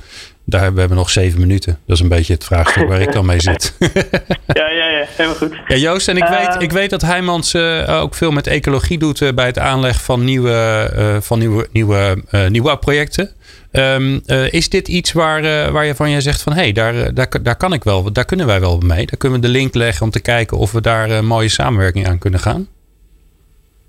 daar 0.46 0.62
hebben 0.62 0.74
we 0.74 0.80
hebben 0.80 0.98
nog 0.98 1.10
zeven 1.10 1.40
minuten. 1.40 1.80
Dat 1.86 1.96
is 1.96 2.04
een 2.04 2.10
beetje 2.10 2.34
het 2.34 2.44
vraagstuk 2.44 2.88
waar 2.88 3.02
ik 3.02 3.12
dan 3.12 3.26
mee 3.26 3.40
zit. 3.40 3.76
ja, 4.60 4.70
ja, 4.70 4.90
ja, 4.90 5.06
helemaal 5.08 5.38
goed. 5.38 5.56
Ja, 5.68 5.76
Joost, 5.76 6.08
en 6.08 6.18
ik, 6.18 6.24
uh, 6.24 6.30
weet, 6.30 6.62
ik 6.62 6.72
weet 6.72 6.90
dat 6.90 7.02
Heijmans 7.02 7.54
uh, 7.54 8.02
ook 8.02 8.16
veel 8.16 8.32
met 8.32 8.48
ecologie 8.48 8.98
doet 8.98 9.22
uh, 9.22 9.34
bij 9.34 9.46
het 9.46 9.60
aanleg 9.60 10.04
van 10.04 10.24
nieuwe, 10.24 11.20
van 11.22 11.40
nieuwe, 11.40 11.68
nieuwe 11.72 12.24
nieuwbouwprojecten. 12.50 13.30
Um, 13.72 14.22
is 14.50 14.70
dit 14.70 14.88
iets 14.88 15.12
waar, 15.12 15.72
waar 15.72 15.86
je 15.86 15.96
van 15.96 16.10
jij 16.10 16.22
zegt 16.22 16.42
van 16.42 16.54
hé, 16.54 16.62
hey, 16.62 16.72
daar, 16.72 17.14
daar, 17.14 17.30
daar 17.44 17.56
kan 17.56 17.74
ik 17.74 17.84
wel, 17.84 18.12
daar 18.12 18.26
kunnen 18.26 18.46
wij 18.46 18.60
wel 18.60 18.78
mee. 18.78 19.06
Daar 19.06 19.18
kunnen 19.18 19.42
we 19.42 19.46
de 19.46 19.52
link 19.52 19.74
leggen 19.74 20.06
om 20.06 20.12
te 20.12 20.22
kijken 20.22 20.58
of 20.58 20.72
we 20.72 20.82
daar 20.82 21.10
een 21.10 21.26
mooie 21.26 21.50
samenwerking 21.50 22.08
aan 22.08 22.18
kunnen 22.18 22.40
gaan? 22.40 22.68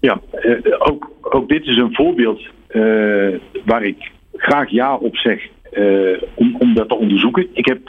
Ja, 0.06 0.20
uh, 0.42 0.74
ook, 0.78 1.10
ook 1.22 1.48
dit 1.48 1.66
is 1.66 1.76
een 1.76 1.94
voorbeeld 1.94 2.40
uh, 2.70 3.38
waar 3.64 3.82
ik 3.82 4.10
graag 4.36 4.70
ja 4.70 4.96
op 4.96 5.16
zeg 5.16 5.48
uh, 5.72 6.22
om, 6.34 6.56
om 6.58 6.74
dat 6.74 6.88
te 6.88 6.94
onderzoeken. 6.94 7.46
Ik 7.52 7.66
heb 7.66 7.80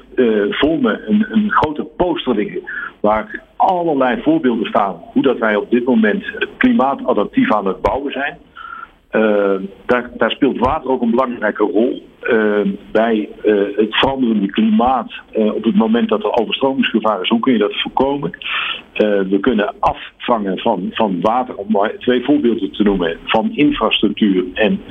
voor 0.49 0.79
me 0.79 1.03
een, 1.07 1.25
een 1.29 1.51
grote 1.51 1.83
poster 1.83 2.35
liggen 2.35 2.61
waar 2.99 3.41
allerlei 3.55 4.21
voorbeelden 4.21 4.65
staan 4.65 5.01
hoe 5.13 5.23
dat 5.23 5.37
wij 5.37 5.55
op 5.55 5.71
dit 5.71 5.85
moment 5.85 6.23
klimaatadaptief 6.57 7.53
aan 7.53 7.67
het 7.67 7.81
bouwen 7.81 8.11
zijn. 8.11 8.37
Uh, 9.17 9.55
daar, 9.85 10.09
daar, 10.17 10.31
speelt 10.31 10.57
water 10.57 10.89
ook 10.89 11.01
een 11.01 11.09
belangrijke 11.09 11.63
rol 11.63 12.03
uh, 12.23 12.59
bij 12.91 13.29
uh, 13.45 13.77
het 13.77 13.95
veranderende 13.95 14.51
klimaat. 14.51 15.11
op 15.33 15.63
het 15.63 15.75
moment 15.75 16.09
dat 16.09 16.23
er 16.23 16.31
overstromingsgevaar 16.31 17.21
is, 17.21 17.29
hoe 17.29 17.39
kun 17.39 17.53
je 17.53 17.59
dat 17.59 17.81
voorkomen? 17.81 18.31
we 19.29 19.37
kunnen 19.41 19.73
afvangen 19.79 20.59
van, 20.59 20.89
van 20.91 21.21
water, 21.21 21.55
om 21.55 21.65
maar 21.69 21.97
twee 21.97 22.23
voorbeelden 22.23 22.71
te 22.71 22.83
noemen, 22.83 23.17
van 23.25 23.51
infrastructuur 23.55 24.45
en 24.53 24.81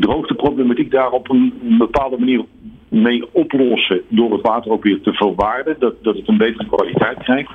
droogteproblematiek 0.00 0.90
daar 0.90 1.10
op 1.10 1.30
een 1.30 1.52
bepaalde 1.78 2.18
manier 2.18 2.44
mee 2.88 3.24
oplossen 3.32 4.02
door 4.08 4.32
het 4.32 4.40
water 4.40 4.70
ook 4.70 4.82
weer 4.82 5.00
te 5.00 5.12
verwaarden, 5.12 5.76
dat, 5.78 5.94
dat 6.02 6.16
het 6.16 6.28
een 6.28 6.36
betere 6.36 6.66
kwaliteit 6.66 7.18
krijgt. 7.18 7.50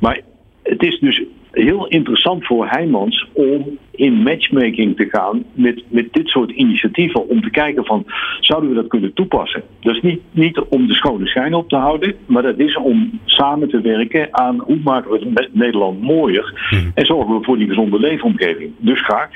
maar 0.00 0.20
het 0.62 0.82
is 0.82 0.98
dus 0.98 1.22
heel 1.64 1.86
interessant 1.86 2.46
voor 2.46 2.66
Heijmans 2.66 3.26
om 3.32 3.78
in 3.90 4.12
matchmaking 4.12 4.96
te 4.96 5.08
gaan 5.10 5.44
met, 5.52 5.82
met 5.88 6.12
dit 6.12 6.28
soort 6.28 6.50
initiatieven. 6.50 7.28
Om 7.28 7.42
te 7.42 7.50
kijken 7.50 7.84
van, 7.84 8.04
zouden 8.40 8.70
we 8.70 8.76
dat 8.76 8.86
kunnen 8.86 9.12
toepassen? 9.12 9.62
Dat 9.80 9.94
is 9.94 10.00
niet, 10.02 10.20
niet 10.30 10.60
om 10.68 10.86
de 10.86 10.94
schone 10.94 11.26
schijn 11.26 11.54
op 11.54 11.68
te 11.68 11.76
houden, 11.76 12.14
maar 12.26 12.42
dat 12.42 12.58
is 12.58 12.76
om 12.76 13.20
samen 13.24 13.68
te 13.68 13.80
werken 13.80 14.28
aan 14.30 14.60
hoe 14.60 14.78
maken 14.84 15.10
we 15.10 15.48
Nederland 15.52 16.02
mooier. 16.02 16.68
Hmm. 16.68 16.90
En 16.94 17.06
zorgen 17.06 17.38
we 17.38 17.44
voor 17.44 17.58
die 17.58 17.68
gezonde 17.68 17.98
leefomgeving. 17.98 18.72
Dus 18.78 19.02
graag. 19.02 19.30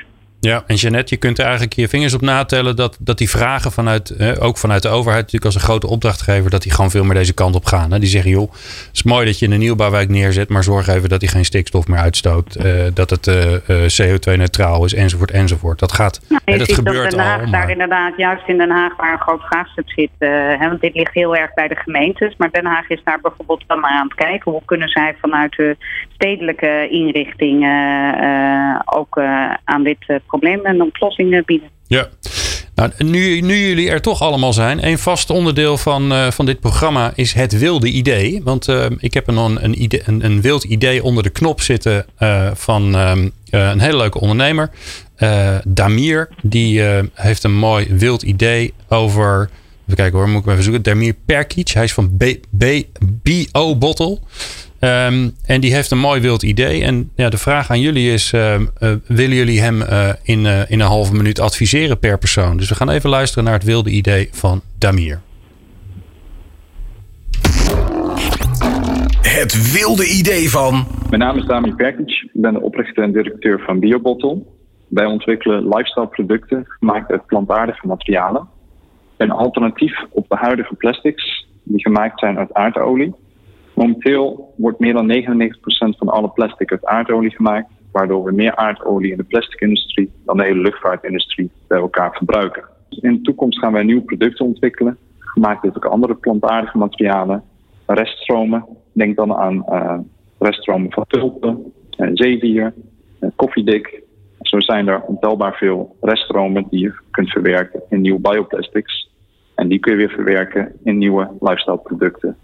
Ja, 0.49 0.63
en 0.67 0.75
Jeannette, 0.75 1.13
je 1.13 1.19
kunt 1.19 1.37
er 1.37 1.43
eigenlijk 1.43 1.73
je 1.73 1.87
vingers 1.87 2.13
op 2.13 2.21
natellen 2.21 2.75
dat, 2.75 2.97
dat 2.99 3.17
die 3.17 3.29
vragen 3.29 3.71
vanuit, 3.71 4.39
ook 4.39 4.57
vanuit 4.57 4.81
de 4.81 4.89
overheid, 4.89 5.21
natuurlijk 5.21 5.45
als 5.45 5.55
een 5.55 5.69
grote 5.69 5.87
opdrachtgever, 5.87 6.49
dat 6.49 6.61
die 6.61 6.71
gewoon 6.71 6.91
veel 6.91 7.03
meer 7.03 7.13
deze 7.13 7.33
kant 7.33 7.55
op 7.55 7.65
gaan. 7.65 7.91
Hè? 7.91 7.99
Die 7.99 8.09
zeggen, 8.09 8.31
joh, 8.31 8.51
het 8.51 8.89
is 8.93 9.03
mooi 9.03 9.25
dat 9.25 9.39
je 9.39 9.49
een 9.49 9.59
nieuwbouwwijk 9.59 10.09
neerzet, 10.09 10.49
maar 10.49 10.63
zorg 10.63 10.87
even 10.87 11.09
dat 11.09 11.21
hij 11.21 11.29
geen 11.29 11.45
stikstof 11.45 11.87
meer 11.87 11.99
uitstoot. 11.99 12.57
Uh, 12.65 12.83
dat 12.93 13.09
het 13.09 13.27
uh, 13.27 13.35
CO2-neutraal 13.67 14.85
is, 14.85 14.93
enzovoort, 14.93 15.31
enzovoort. 15.31 15.79
Dat 15.79 15.91
gaat, 15.91 16.21
nou, 16.29 16.41
hè, 16.45 16.57
dat 16.57 16.73
gebeurt 16.73 17.11
Den 17.11 17.19
Haag, 17.19 17.45
al. 17.45 17.51
Daar 17.51 17.69
inderdaad, 17.69 18.13
juist 18.17 18.47
in 18.47 18.57
Den 18.57 18.71
Haag, 18.71 18.95
waar 18.95 19.13
een 19.13 19.19
groot 19.19 19.41
vraagstuk 19.41 19.91
zit, 19.91 20.11
hè, 20.19 20.67
want 20.67 20.81
dit 20.81 20.95
ligt 20.95 21.13
heel 21.13 21.35
erg 21.35 21.53
bij 21.53 21.67
de 21.67 21.75
gemeentes, 21.75 22.35
maar 22.37 22.51
Den 22.51 22.65
Haag 22.65 22.89
is 22.89 23.01
daar 23.03 23.19
bijvoorbeeld 23.21 23.63
dan 23.67 23.79
maar 23.79 23.91
aan 23.91 24.07
het 24.07 24.15
kijken. 24.15 24.51
Hoe 24.51 24.61
kunnen 24.65 24.89
zij 24.89 25.15
vanuit 25.21 25.55
de 25.55 25.77
stedelijke 26.13 26.87
inrichting 26.89 27.67
ook 28.85 29.19
aan 29.63 29.83
dit 29.83 30.21
probleem 30.39 30.65
een 30.65 30.81
oplossing 30.81 31.45
bieden. 31.45 31.69
Ja. 31.87 32.07
Nou, 32.75 32.91
nu, 32.97 33.41
nu 33.41 33.67
jullie 33.67 33.89
er 33.89 34.01
toch 34.01 34.21
allemaal 34.21 34.53
zijn, 34.53 34.87
een 34.87 34.97
vast 34.97 35.29
onderdeel 35.29 35.77
van, 35.77 36.11
uh, 36.11 36.31
van 36.31 36.45
dit 36.45 36.59
programma 36.59 37.11
is 37.15 37.33
het 37.33 37.57
wilde 37.57 37.87
idee. 37.87 38.41
Want 38.43 38.67
uh, 38.67 38.85
ik 38.97 39.13
heb 39.13 39.27
een, 39.27 39.63
een, 39.63 39.81
idee, 39.81 40.01
een, 40.05 40.41
wild 40.41 40.63
idee 40.63 41.03
onder 41.03 41.23
de 41.23 41.29
knop 41.29 41.61
zitten 41.61 42.05
uh, 42.19 42.51
van 42.53 42.93
een 42.93 43.79
hele 43.79 43.97
leuke 43.97 44.19
ondernemer. 44.19 44.69
Damir, 45.63 46.29
die 46.41 46.81
heeft 47.13 47.43
een 47.43 47.55
mooi 47.55 47.87
wild 47.89 48.23
idee 48.23 48.73
over. 48.87 49.49
Even 49.83 49.95
kijken 49.95 50.19
hoor, 50.19 50.29
moet 50.29 50.45
ik 50.45 50.51
even 50.51 50.63
zoeken. 50.63 50.83
Damir 50.83 51.15
Perkic, 51.25 51.69
hij 51.69 51.83
is 51.83 51.93
van 51.93 52.17
BO 53.21 53.75
Bottle. 53.77 54.19
Um, 54.83 55.35
en 55.45 55.61
die 55.61 55.73
heeft 55.73 55.91
een 55.91 55.99
mooi 55.99 56.21
wild 56.21 56.43
idee. 56.43 56.83
En 56.83 57.11
ja, 57.15 57.29
de 57.29 57.37
vraag 57.37 57.69
aan 57.69 57.79
jullie 57.79 58.11
is: 58.13 58.33
uh, 58.33 58.59
uh, 58.59 58.91
willen 59.07 59.35
jullie 59.35 59.61
hem 59.61 59.81
uh, 59.81 60.09
in, 60.23 60.45
in 60.45 60.79
een 60.79 60.87
halve 60.87 61.13
minuut 61.13 61.39
adviseren 61.39 61.99
per 61.99 62.17
persoon? 62.17 62.57
Dus 62.57 62.69
we 62.69 62.75
gaan 62.75 62.89
even 62.89 63.09
luisteren 63.09 63.43
naar 63.43 63.53
het 63.53 63.63
wilde 63.63 63.89
idee 63.89 64.29
van 64.31 64.61
Damir. 64.77 65.21
Het 69.21 69.71
wilde 69.71 70.05
idee 70.05 70.49
van. 70.49 70.85
Mijn 71.09 71.21
naam 71.21 71.37
is 71.37 71.45
Damir 71.45 71.75
Perkic. 71.75 72.09
Ik 72.09 72.41
ben 72.41 72.53
de 72.53 72.61
oprichter 72.61 73.03
en 73.03 73.11
directeur 73.11 73.59
van 73.59 73.79
BioBottle. 73.79 74.41
Wij 74.87 75.05
ontwikkelen 75.05 75.67
lifestyle 75.67 76.07
producten 76.07 76.63
gemaakt 76.65 77.11
uit 77.11 77.25
plantaardige 77.25 77.87
materialen. 77.87 78.47
Een 79.17 79.31
alternatief 79.31 79.93
op 80.09 80.25
de 80.29 80.35
huidige 80.35 80.75
plastics 80.75 81.47
die 81.63 81.81
gemaakt 81.81 82.19
zijn 82.19 82.37
uit 82.37 82.53
aardolie 82.53 83.13
Momenteel 83.73 84.53
wordt 84.57 84.79
meer 84.79 84.93
dan 84.93 85.11
99% 85.11 85.97
van 85.97 86.07
alle 86.07 86.29
plastic 86.29 86.71
uit 86.71 86.85
aardolie 86.85 87.35
gemaakt, 87.35 87.69
waardoor 87.91 88.23
we 88.23 88.31
meer 88.31 88.55
aardolie 88.55 89.11
in 89.11 89.17
de 89.17 89.23
plasticindustrie 89.23 90.11
dan 90.25 90.37
de 90.37 90.43
hele 90.43 90.61
luchtvaartindustrie 90.61 91.51
bij 91.67 91.79
elkaar 91.79 92.11
verbruiken. 92.11 92.63
In 92.89 93.13
de 93.13 93.21
toekomst 93.21 93.59
gaan 93.59 93.73
wij 93.73 93.83
nieuwe 93.83 94.01
producten 94.01 94.45
ontwikkelen, 94.45 94.97
gemaakt 95.19 95.63
uit 95.63 95.75
ook 95.75 95.85
andere 95.85 96.15
plantaardige 96.15 96.77
materialen, 96.77 97.43
reststromen. 97.85 98.65
Denk 98.91 99.15
dan 99.15 99.33
aan 99.33 99.65
uh, 99.69 99.99
reststromen 100.39 100.91
van 100.91 101.05
tulpen, 101.07 101.73
uh, 101.97 102.09
zeewier, 102.13 102.73
koffiedik. 103.35 104.01
Zo 104.41 104.59
zijn 104.59 104.87
er 104.87 105.01
ontelbaar 105.01 105.55
veel 105.55 105.95
reststromen 106.01 106.65
die 106.69 106.79
je 106.79 106.93
kunt 107.11 107.29
verwerken 107.29 107.81
in 107.89 108.01
nieuwe 108.01 108.19
bioplastics. 108.19 109.09
En 109.55 109.67
die 109.67 109.79
kun 109.79 109.91
je 109.91 109.97
weer 109.97 110.15
verwerken 110.15 110.71
in 110.83 110.97
nieuwe 110.97 111.29
lifestyle 111.39 111.77
producten. 111.77 112.37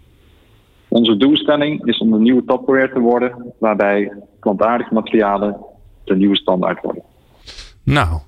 Onze 0.90 1.16
doelstelling 1.16 1.86
is 1.86 1.98
om 1.98 2.12
een 2.12 2.22
nieuwe 2.22 2.44
Tupperware 2.44 2.92
te 2.92 2.98
worden, 2.98 3.52
waarbij 3.58 4.12
plantaardige 4.40 4.94
materialen 4.94 5.56
de 6.04 6.16
nieuwe 6.16 6.36
standaard 6.36 6.82
worden. 6.82 7.02
Nou, 7.82 8.18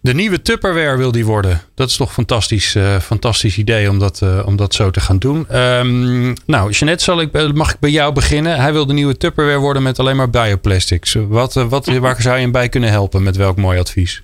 de 0.00 0.14
nieuwe 0.14 0.42
Tupperware 0.42 0.96
wil 0.96 1.12
die 1.12 1.26
worden. 1.26 1.60
Dat 1.74 1.88
is 1.88 1.96
toch 1.96 2.12
fantastisch, 2.12 2.74
uh, 2.74 2.96
fantastisch 2.96 3.58
idee 3.58 3.90
om 3.90 3.98
dat, 3.98 4.20
uh, 4.24 4.42
om 4.46 4.56
dat 4.56 4.74
zo 4.74 4.90
te 4.90 5.00
gaan 5.00 5.18
doen. 5.18 5.56
Um, 5.58 6.34
nou, 6.46 6.70
Jeanette, 6.70 7.04
zal 7.04 7.20
ik, 7.20 7.32
eh, 7.32 7.52
mag 7.52 7.72
ik 7.72 7.78
bij 7.80 7.90
jou 7.90 8.12
beginnen? 8.12 8.56
Hij 8.56 8.72
wil 8.72 8.86
de 8.86 8.92
nieuwe 8.92 9.16
Tupperware 9.16 9.58
worden 9.58 9.82
met 9.82 9.98
alleen 9.98 10.16
maar 10.16 10.30
bioplastics. 10.30 11.14
Wat, 11.14 11.54
wat, 11.54 11.86
waar 11.86 12.22
zou 12.22 12.36
je 12.36 12.42
hem 12.42 12.52
bij 12.52 12.68
kunnen 12.68 12.90
helpen? 12.90 13.22
Met 13.22 13.36
welk 13.36 13.56
mooi 13.56 13.78
advies? 13.78 14.22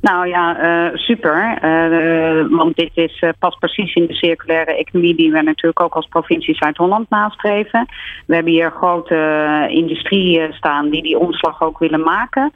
Nou 0.00 0.28
ja, 0.28 0.62
uh, 0.62 0.96
super. 0.96 1.58
Uh, 1.64 2.56
want 2.56 2.76
dit 2.76 2.90
is, 2.94 3.20
uh, 3.20 3.30
past 3.38 3.58
precies 3.58 3.94
in 3.94 4.06
de 4.06 4.14
circulaire 4.14 4.76
economie 4.76 5.14
die 5.14 5.32
we 5.32 5.42
natuurlijk 5.42 5.80
ook 5.80 5.94
als 5.94 6.06
provincie 6.06 6.54
Zuid-Holland 6.54 7.10
nastreven. 7.10 7.86
We 8.26 8.34
hebben 8.34 8.52
hier 8.52 8.70
grote 8.70 9.66
industrie 9.70 10.52
staan 10.52 10.90
die 10.90 11.02
die 11.02 11.18
omslag 11.18 11.62
ook 11.62 11.78
willen 11.78 12.02
maken. 12.02 12.52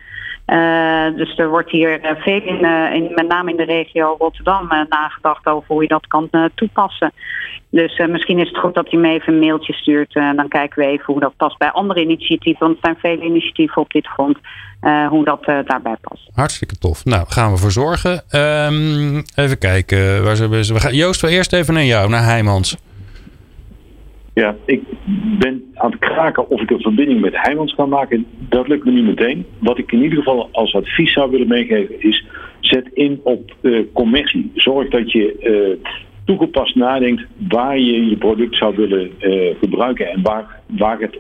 dus 1.17 1.39
er 1.39 1.49
wordt 1.49 1.71
hier 1.71 2.17
veel 2.19 2.43
in, 2.43 2.65
in, 2.93 3.13
met 3.15 3.29
name 3.29 3.51
in 3.51 3.57
de 3.57 3.65
regio 3.65 4.17
Rotterdam, 4.19 4.69
nagedacht 4.89 5.47
over 5.47 5.75
hoe 5.75 5.83
je 5.83 5.89
dat 5.89 6.07
kan 6.07 6.31
toepassen. 6.55 7.13
Dus 7.71 8.07
misschien 8.07 8.39
is 8.39 8.49
het 8.49 8.59
goed 8.59 8.75
dat 8.75 8.91
hij 8.91 9.01
me 9.01 9.09
even 9.09 9.33
een 9.33 9.39
mailtje 9.39 9.73
stuurt. 9.73 10.13
dan 10.13 10.49
kijken 10.49 10.83
we 10.83 10.91
even 10.91 11.05
hoe 11.05 11.21
dat 11.21 11.37
past 11.37 11.59
bij 11.59 11.71
andere 11.71 12.01
initiatieven. 12.01 12.67
Want 12.67 12.77
er 12.77 12.83
zijn 12.83 13.17
vele 13.17 13.31
initiatieven 13.31 13.83
op 13.83 13.91
dit 13.91 14.07
front. 14.07 14.39
Uh, 14.85 15.09
hoe 15.09 15.25
dat 15.25 15.49
uh, 15.49 15.59
daarbij 15.65 15.97
past. 16.01 16.31
Hartstikke 16.35 16.79
tof. 16.79 17.05
Nou, 17.05 17.25
gaan 17.29 17.51
we 17.51 17.57
voor 17.57 17.71
zorgen. 17.71 18.23
Um, 18.33 19.23
even 19.35 19.59
kijken. 19.59 20.25
Waar 20.25 20.37
ze, 20.37 20.49
we 20.49 20.81
gaan, 20.81 20.95
Joost, 20.95 21.21
we 21.21 21.29
eerst 21.29 21.53
even 21.53 21.75
naar 21.75 21.85
jou, 21.85 22.09
naar 22.09 22.25
Heijmans. 22.25 22.77
Ja, 24.35 24.57
ik 24.65 24.83
ben 25.39 25.65
aan 25.75 25.91
het 25.91 26.01
kraken 26.01 26.51
of 26.51 26.61
ik 26.61 26.71
een 26.71 26.81
verbinding 26.81 27.21
met 27.21 27.33
Heijmans 27.37 27.75
kan 27.75 27.89
maken. 27.89 28.27
Dat 28.49 28.69
lukt 28.69 28.85
me 28.85 28.91
niet 28.91 29.05
meteen. 29.05 29.47
Wat 29.59 29.79
ik 29.79 29.93
in 29.93 30.03
ieder 30.03 30.19
geval 30.19 30.49
als 30.53 30.75
advies 30.75 31.13
zou 31.13 31.31
willen 31.31 31.49
meegeven 31.49 32.03
is... 32.03 32.25
zet 32.61 32.89
in 32.93 33.21
op 33.23 33.55
uh, 33.61 33.81
commercie. 33.93 34.53
Zorg 34.55 34.89
dat 34.89 35.13
je 35.13 35.79
toegepast 36.25 36.75
nadenkt 36.75 37.23
waar 37.49 37.79
je 37.79 38.07
je 38.09 38.17
product 38.17 38.57
zou 38.57 38.77
willen 38.77 39.11
gebruiken... 39.61 40.11
en 40.11 40.23
waar, 40.23 40.61
waar 40.67 40.99
het 40.99 41.19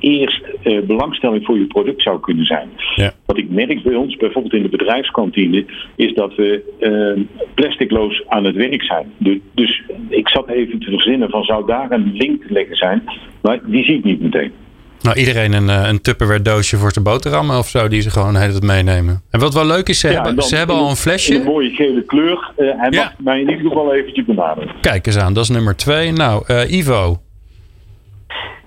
eerst 0.00 0.42
uh, 0.64 0.80
belangstelling 0.82 1.44
voor 1.44 1.58
je 1.58 1.66
product 1.66 2.02
zou 2.02 2.20
kunnen 2.20 2.44
zijn. 2.44 2.68
Ja. 2.94 3.12
Wat 3.26 3.38
ik 3.38 3.50
merk 3.50 3.82
bij 3.82 3.94
ons, 3.94 4.16
bijvoorbeeld 4.16 4.54
in 4.54 4.62
de 4.62 4.68
bedrijfskantine, 4.68 5.64
is 5.96 6.14
dat 6.14 6.34
we 6.34 6.62
uh, 6.80 7.24
plasticloos 7.54 8.22
aan 8.28 8.44
het 8.44 8.54
werk 8.54 8.82
zijn. 8.82 9.12
De, 9.16 9.40
dus 9.54 9.82
ik 10.08 10.28
zat 10.28 10.48
even 10.48 10.78
te 10.78 10.90
verzinnen 10.90 11.30
van 11.30 11.44
zou 11.44 11.66
daar 11.66 11.90
een 11.90 12.10
link 12.12 12.42
te 12.42 12.52
leggen 12.52 12.76
zijn, 12.76 13.02
maar 13.42 13.60
die 13.64 13.84
zie 13.84 13.96
ik 13.96 14.04
niet 14.04 14.20
meteen. 14.20 14.52
Nou, 15.00 15.16
iedereen 15.18 15.52
een, 15.52 15.68
eh, 15.68 15.88
een 15.88 16.00
Tupperware 16.00 16.42
doosje 16.42 16.76
voor 16.76 16.92
zijn 16.92 17.04
boterhammen 17.04 17.58
of 17.58 17.68
zo, 17.68 17.88
die 17.88 18.00
ze 18.00 18.10
gewoon 18.10 18.32
de 18.32 18.38
hele 18.38 18.52
tijd 18.52 18.64
meenemen. 18.64 19.22
En 19.30 19.40
wat 19.40 19.54
wel 19.54 19.66
leuk 19.66 19.88
is, 19.88 20.00
ze, 20.00 20.08
hebben, 20.08 20.42
ze 20.42 20.56
hebben 20.56 20.76
al 20.76 20.90
een 20.90 20.96
flesje. 20.96 21.34
een 21.34 21.44
mooie 21.44 21.70
gele 21.70 22.02
kleur. 22.02 22.52
Uh, 22.56 22.70
hij 22.76 22.90
ja. 22.90 23.02
mag 23.02 23.14
mij 23.18 23.40
in 23.40 23.50
ieder 23.50 23.66
geval 23.66 23.94
eventjes 23.94 24.24
benaderen. 24.24 24.74
Kijk 24.80 25.06
eens 25.06 25.18
aan, 25.18 25.32
dat 25.32 25.42
is 25.42 25.50
nummer 25.50 25.76
twee. 25.76 26.12
Nou, 26.12 26.44
uh, 26.46 26.70
Ivo, 26.70 27.20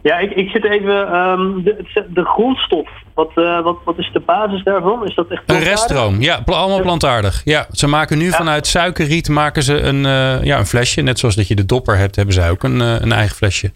ja, 0.02 0.18
ik, 0.18 0.32
ik 0.32 0.50
zit 0.50 0.66
even. 0.66 1.16
Um, 1.16 1.64
de, 1.64 1.86
de 2.08 2.26
grondstof, 2.26 2.90
wat, 3.14 3.32
uh, 3.36 3.62
wat, 3.62 3.78
wat 3.86 3.98
is 3.98 4.10
de 4.14 4.20
basis 4.20 4.64
daarvan? 4.64 5.06
Is 5.06 5.16
dat 5.16 5.28
echt 5.28 5.44
Een 5.46 5.60
reststroom, 5.60 6.22
ja, 6.22 6.40
allemaal 6.46 6.82
plantaardig. 6.82 7.42
Ja, 7.44 7.66
ze 7.72 7.88
maken 7.88 8.18
nu 8.18 8.30
vanuit 8.30 8.68
suikerriet 8.68 9.30
maken 9.30 9.64
ze 9.64 9.82
een, 9.82 10.04
uh, 10.04 10.44
ja, 10.44 10.58
een 10.58 10.66
flesje. 10.66 11.02
Net 11.02 11.20
zoals 11.20 11.36
dat 11.36 11.48
je 11.48 11.56
de 11.56 11.66
dopper 11.66 11.98
hebt, 11.98 12.16
hebben 12.16 12.34
zij 12.34 12.50
ook 12.50 12.64
een, 12.64 12.80
uh, 12.80 13.00
een 13.00 13.12
eigen 13.12 13.36
flesje. 13.36 13.72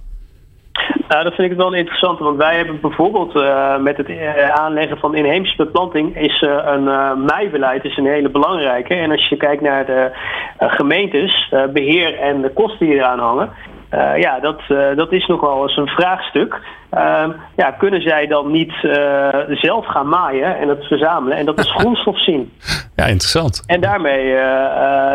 Nou, 1.07 1.23
dat 1.23 1.33
vind 1.33 1.51
ik 1.51 1.57
wel 1.57 1.73
interessant, 1.73 2.19
want 2.19 2.38
wij 2.38 2.55
hebben 2.55 2.81
bijvoorbeeld 2.81 3.35
uh, 3.35 3.77
met 3.77 3.97
het 3.97 4.09
aanleggen 4.51 4.97
van 4.97 5.15
inheemse 5.15 5.55
beplanting 5.55 6.17
is 6.17 6.41
uh, 6.41 6.57
een 6.65 6.83
uh, 6.83 7.15
meibeleid 7.15 7.83
is 7.83 7.97
een 7.97 8.05
hele 8.07 8.29
belangrijke. 8.29 8.93
En 8.93 9.11
als 9.11 9.27
je 9.27 9.38
kijkt 9.38 9.61
naar 9.61 9.85
de 9.85 10.11
gemeentes, 10.59 11.53
beheer 11.73 12.19
en 12.19 12.41
de 12.41 12.49
kosten 12.49 12.85
die 12.85 12.95
eraan 12.95 13.19
hangen, 13.19 13.49
uh, 13.95 14.21
ja, 14.21 14.39
dat, 14.39 14.62
uh, 14.69 14.95
dat 14.95 15.12
is 15.12 15.25
nogal 15.25 15.62
eens 15.62 15.77
een 15.77 15.88
vraagstuk. 15.88 16.60
Uh, 16.93 17.27
ja, 17.55 17.71
kunnen 17.71 18.01
zij 18.01 18.27
dan 18.27 18.51
niet 18.51 18.73
uh, 18.84 19.29
zelf 19.49 19.86
gaan 19.86 20.10
maaien 20.10 20.58
en 20.58 20.67
het 20.67 20.86
verzamelen 20.86 21.38
en 21.38 21.45
dat 21.45 21.58
als 21.58 21.71
grondstof 21.79 22.23
zien? 22.23 22.51
Ja, 22.95 23.05
interessant. 23.05 23.63
En 23.65 23.81
daarmee 23.81 24.25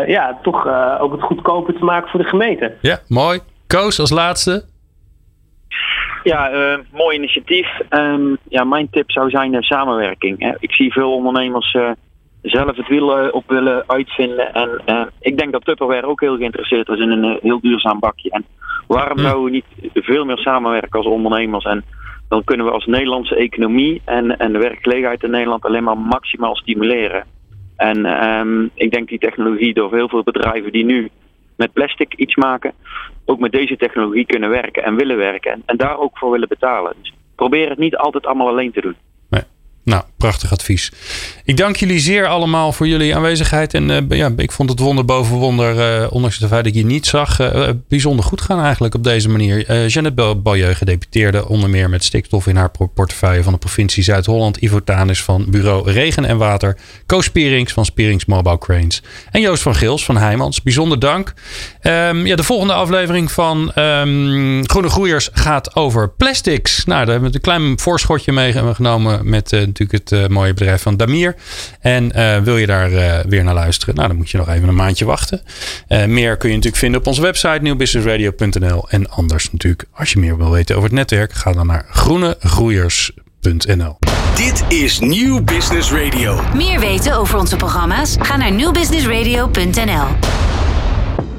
ja, 0.07 0.39
toch 0.41 0.67
ook 0.99 1.11
het 1.11 1.21
goedkoper 1.21 1.73
te 1.73 1.83
maken 1.83 2.09
voor 2.09 2.19
de 2.19 2.29
gemeente. 2.29 2.73
Ja, 2.81 2.99
mooi. 3.07 3.39
Koos 3.67 3.99
als 3.99 4.09
laatste. 4.09 4.65
Ja, 6.23 6.49
mooi 6.91 7.17
initiatief. 7.17 7.67
Um, 7.89 8.37
ja, 8.49 8.63
mijn 8.63 8.89
tip 8.91 9.11
zou 9.11 9.29
zijn 9.29 9.63
samenwerking. 9.63 10.55
Ik 10.59 10.71
zie 10.71 10.91
veel 10.91 11.13
ondernemers 11.13 11.75
zelf 12.41 12.75
het 12.75 12.87
wiel 12.87 13.29
op 13.31 13.43
willen 13.47 13.83
uitvinden. 13.87 14.53
En 14.53 14.81
uh, 14.85 15.01
ik 15.19 15.37
denk 15.37 15.51
dat 15.51 15.65
Tupperware 15.65 16.07
ook 16.07 16.19
heel 16.19 16.37
geïnteresseerd 16.37 16.89
is 16.89 16.99
in 16.99 17.11
een 17.11 17.23
uh, 17.23 17.41
heel 17.41 17.61
duurzaam 17.61 17.99
bakje. 17.99 18.29
En 18.29 18.45
waarom 18.93 19.17
zouden 19.17 19.43
we 19.43 19.49
niet 19.49 19.91
veel 19.93 20.25
meer 20.25 20.37
samenwerken 20.37 20.99
als 20.99 21.07
ondernemers? 21.07 21.65
En 21.65 21.83
dan 22.29 22.43
kunnen 22.43 22.65
we 22.65 22.71
als 22.71 22.85
Nederlandse 22.85 23.35
economie 23.35 24.01
en, 24.05 24.37
en 24.37 24.53
de 24.53 24.59
werkgelegenheid 24.59 25.23
in 25.23 25.31
Nederland 25.31 25.65
alleen 25.65 25.83
maar 25.83 25.97
maximaal 25.97 26.55
stimuleren. 26.55 27.25
En 27.75 28.25
um, 28.27 28.69
ik 28.73 28.91
denk 28.91 29.07
die 29.07 29.19
technologie 29.19 29.73
door 29.73 29.93
heel 29.93 30.09
veel 30.09 30.23
bedrijven 30.23 30.71
die 30.71 30.85
nu 30.85 31.09
met 31.55 31.73
plastic 31.73 32.13
iets 32.13 32.35
maken, 32.35 32.73
ook 33.25 33.39
met 33.39 33.51
deze 33.51 33.77
technologie 33.77 34.25
kunnen 34.25 34.49
werken 34.49 34.83
en 34.83 34.95
willen 34.95 35.17
werken. 35.17 35.51
En, 35.51 35.63
en 35.65 35.77
daar 35.77 35.97
ook 35.97 36.17
voor 36.17 36.31
willen 36.31 36.47
betalen. 36.47 36.93
Dus 37.01 37.13
probeer 37.35 37.69
het 37.69 37.77
niet 37.77 37.95
altijd 37.95 38.25
allemaal 38.25 38.47
alleen 38.47 38.71
te 38.71 38.81
doen. 38.81 38.95
Nou, 39.83 40.03
prachtig 40.17 40.51
advies. 40.51 40.91
Ik 41.43 41.57
dank 41.57 41.75
jullie 41.75 41.99
zeer 41.99 42.27
allemaal 42.27 42.73
voor 42.73 42.87
jullie 42.87 43.15
aanwezigheid. 43.15 43.73
En 43.73 43.89
uh, 43.89 44.17
ja, 44.17 44.31
ik 44.37 44.51
vond 44.51 44.69
het 44.69 44.79
wonder 44.79 45.05
boven 45.05 45.35
wonder, 45.35 46.01
uh, 46.01 46.07
ondanks 46.11 46.37
het 46.39 46.49
feit 46.49 46.63
dat 46.63 46.73
ik 46.73 46.79
je 46.79 46.85
niet 46.85 47.05
zag, 47.05 47.39
uh, 47.39 47.69
bijzonder 47.87 48.25
goed 48.25 48.41
gaan 48.41 48.61
eigenlijk 48.63 48.95
op 48.95 49.03
deze 49.03 49.29
manier. 49.29 49.87
Jeannette 49.87 50.35
Balieu, 50.35 50.73
gedeputeerde 50.73 51.47
onder 51.47 51.69
meer 51.69 51.89
met 51.89 52.03
stikstof 52.03 52.47
in 52.47 52.55
haar 52.55 52.71
portefeuille 52.93 53.43
van 53.43 53.53
de 53.53 53.59
provincie 53.59 54.03
Zuid-Holland. 54.03 54.57
Ivo 54.57 54.83
Tanis 54.83 55.23
van 55.23 55.45
bureau 55.47 55.91
Regen 55.91 56.25
en 56.25 56.37
Water. 56.37 56.77
Koos 57.05 57.25
Spierings 57.25 57.73
van 57.73 57.85
Spierings 57.85 58.25
Mobile 58.25 58.57
Cranes. 58.57 59.01
En 59.31 59.41
Joost 59.41 59.61
van 59.61 59.75
Gils 59.75 60.05
van 60.05 60.17
Heijmans. 60.17 60.61
Bijzonder 60.61 60.99
dank. 60.99 61.33
Um, 61.81 62.25
ja, 62.25 62.35
de 62.35 62.43
volgende 62.43 62.73
aflevering 62.73 63.31
van 63.31 63.71
um, 63.75 64.69
Groene 64.69 64.89
Groeiers 64.89 65.29
gaat 65.33 65.75
over 65.75 66.09
plastics. 66.09 66.85
Nou, 66.85 66.99
daar 66.99 67.11
hebben 67.11 67.29
we 67.29 67.35
een 67.35 67.41
klein 67.41 67.79
voorschotje 67.79 68.31
meegenomen 68.31 69.29
met 69.29 69.69
natuurlijk 69.79 70.09
het 70.09 70.19
uh, 70.19 70.27
mooie 70.27 70.53
bedrijf 70.53 70.81
van 70.81 70.97
Damir. 70.97 71.35
En 71.79 72.11
uh, 72.15 72.37
wil 72.37 72.57
je 72.57 72.65
daar 72.65 72.91
uh, 72.91 73.19
weer 73.19 73.43
naar 73.43 73.53
luisteren? 73.53 73.95
Nou, 73.95 74.07
dan 74.07 74.17
moet 74.17 74.29
je 74.29 74.37
nog 74.37 74.49
even 74.49 74.67
een 74.67 74.75
maandje 74.75 75.05
wachten. 75.05 75.41
meer 75.87 76.37
kun 76.37 76.49
je 76.49 76.55
natuurlijk 76.55 76.81
vinden 76.81 76.99
op 76.99 77.07
onze 77.07 77.21
website 77.21 77.59
nieuwbusinessradio.nl. 77.61 78.89
En 78.89 79.09
anders 79.09 79.51
natuurlijk, 79.51 79.83
als 79.93 80.11
je 80.11 80.19
meer 80.19 80.37
wil 80.37 80.51
weten 80.51 80.75
over 80.75 80.87
het 80.87 80.97
netwerk, 80.97 81.33
ga 81.33 81.51
dan 81.51 81.67
naar 81.67 81.85
groenegroeiers.nl. 81.89 83.97
Dit 84.35 84.63
is 84.67 84.99
Nieuw 84.99 85.43
Business 85.43 85.91
Radio. 85.91 86.41
Meer 86.55 86.79
weten 86.79 87.13
over 87.13 87.39
onze 87.39 87.55
programma's? 87.55 88.15
Ga 88.19 88.37
naar 88.37 88.51
nieuwbusinessradio.nl. 88.51 90.05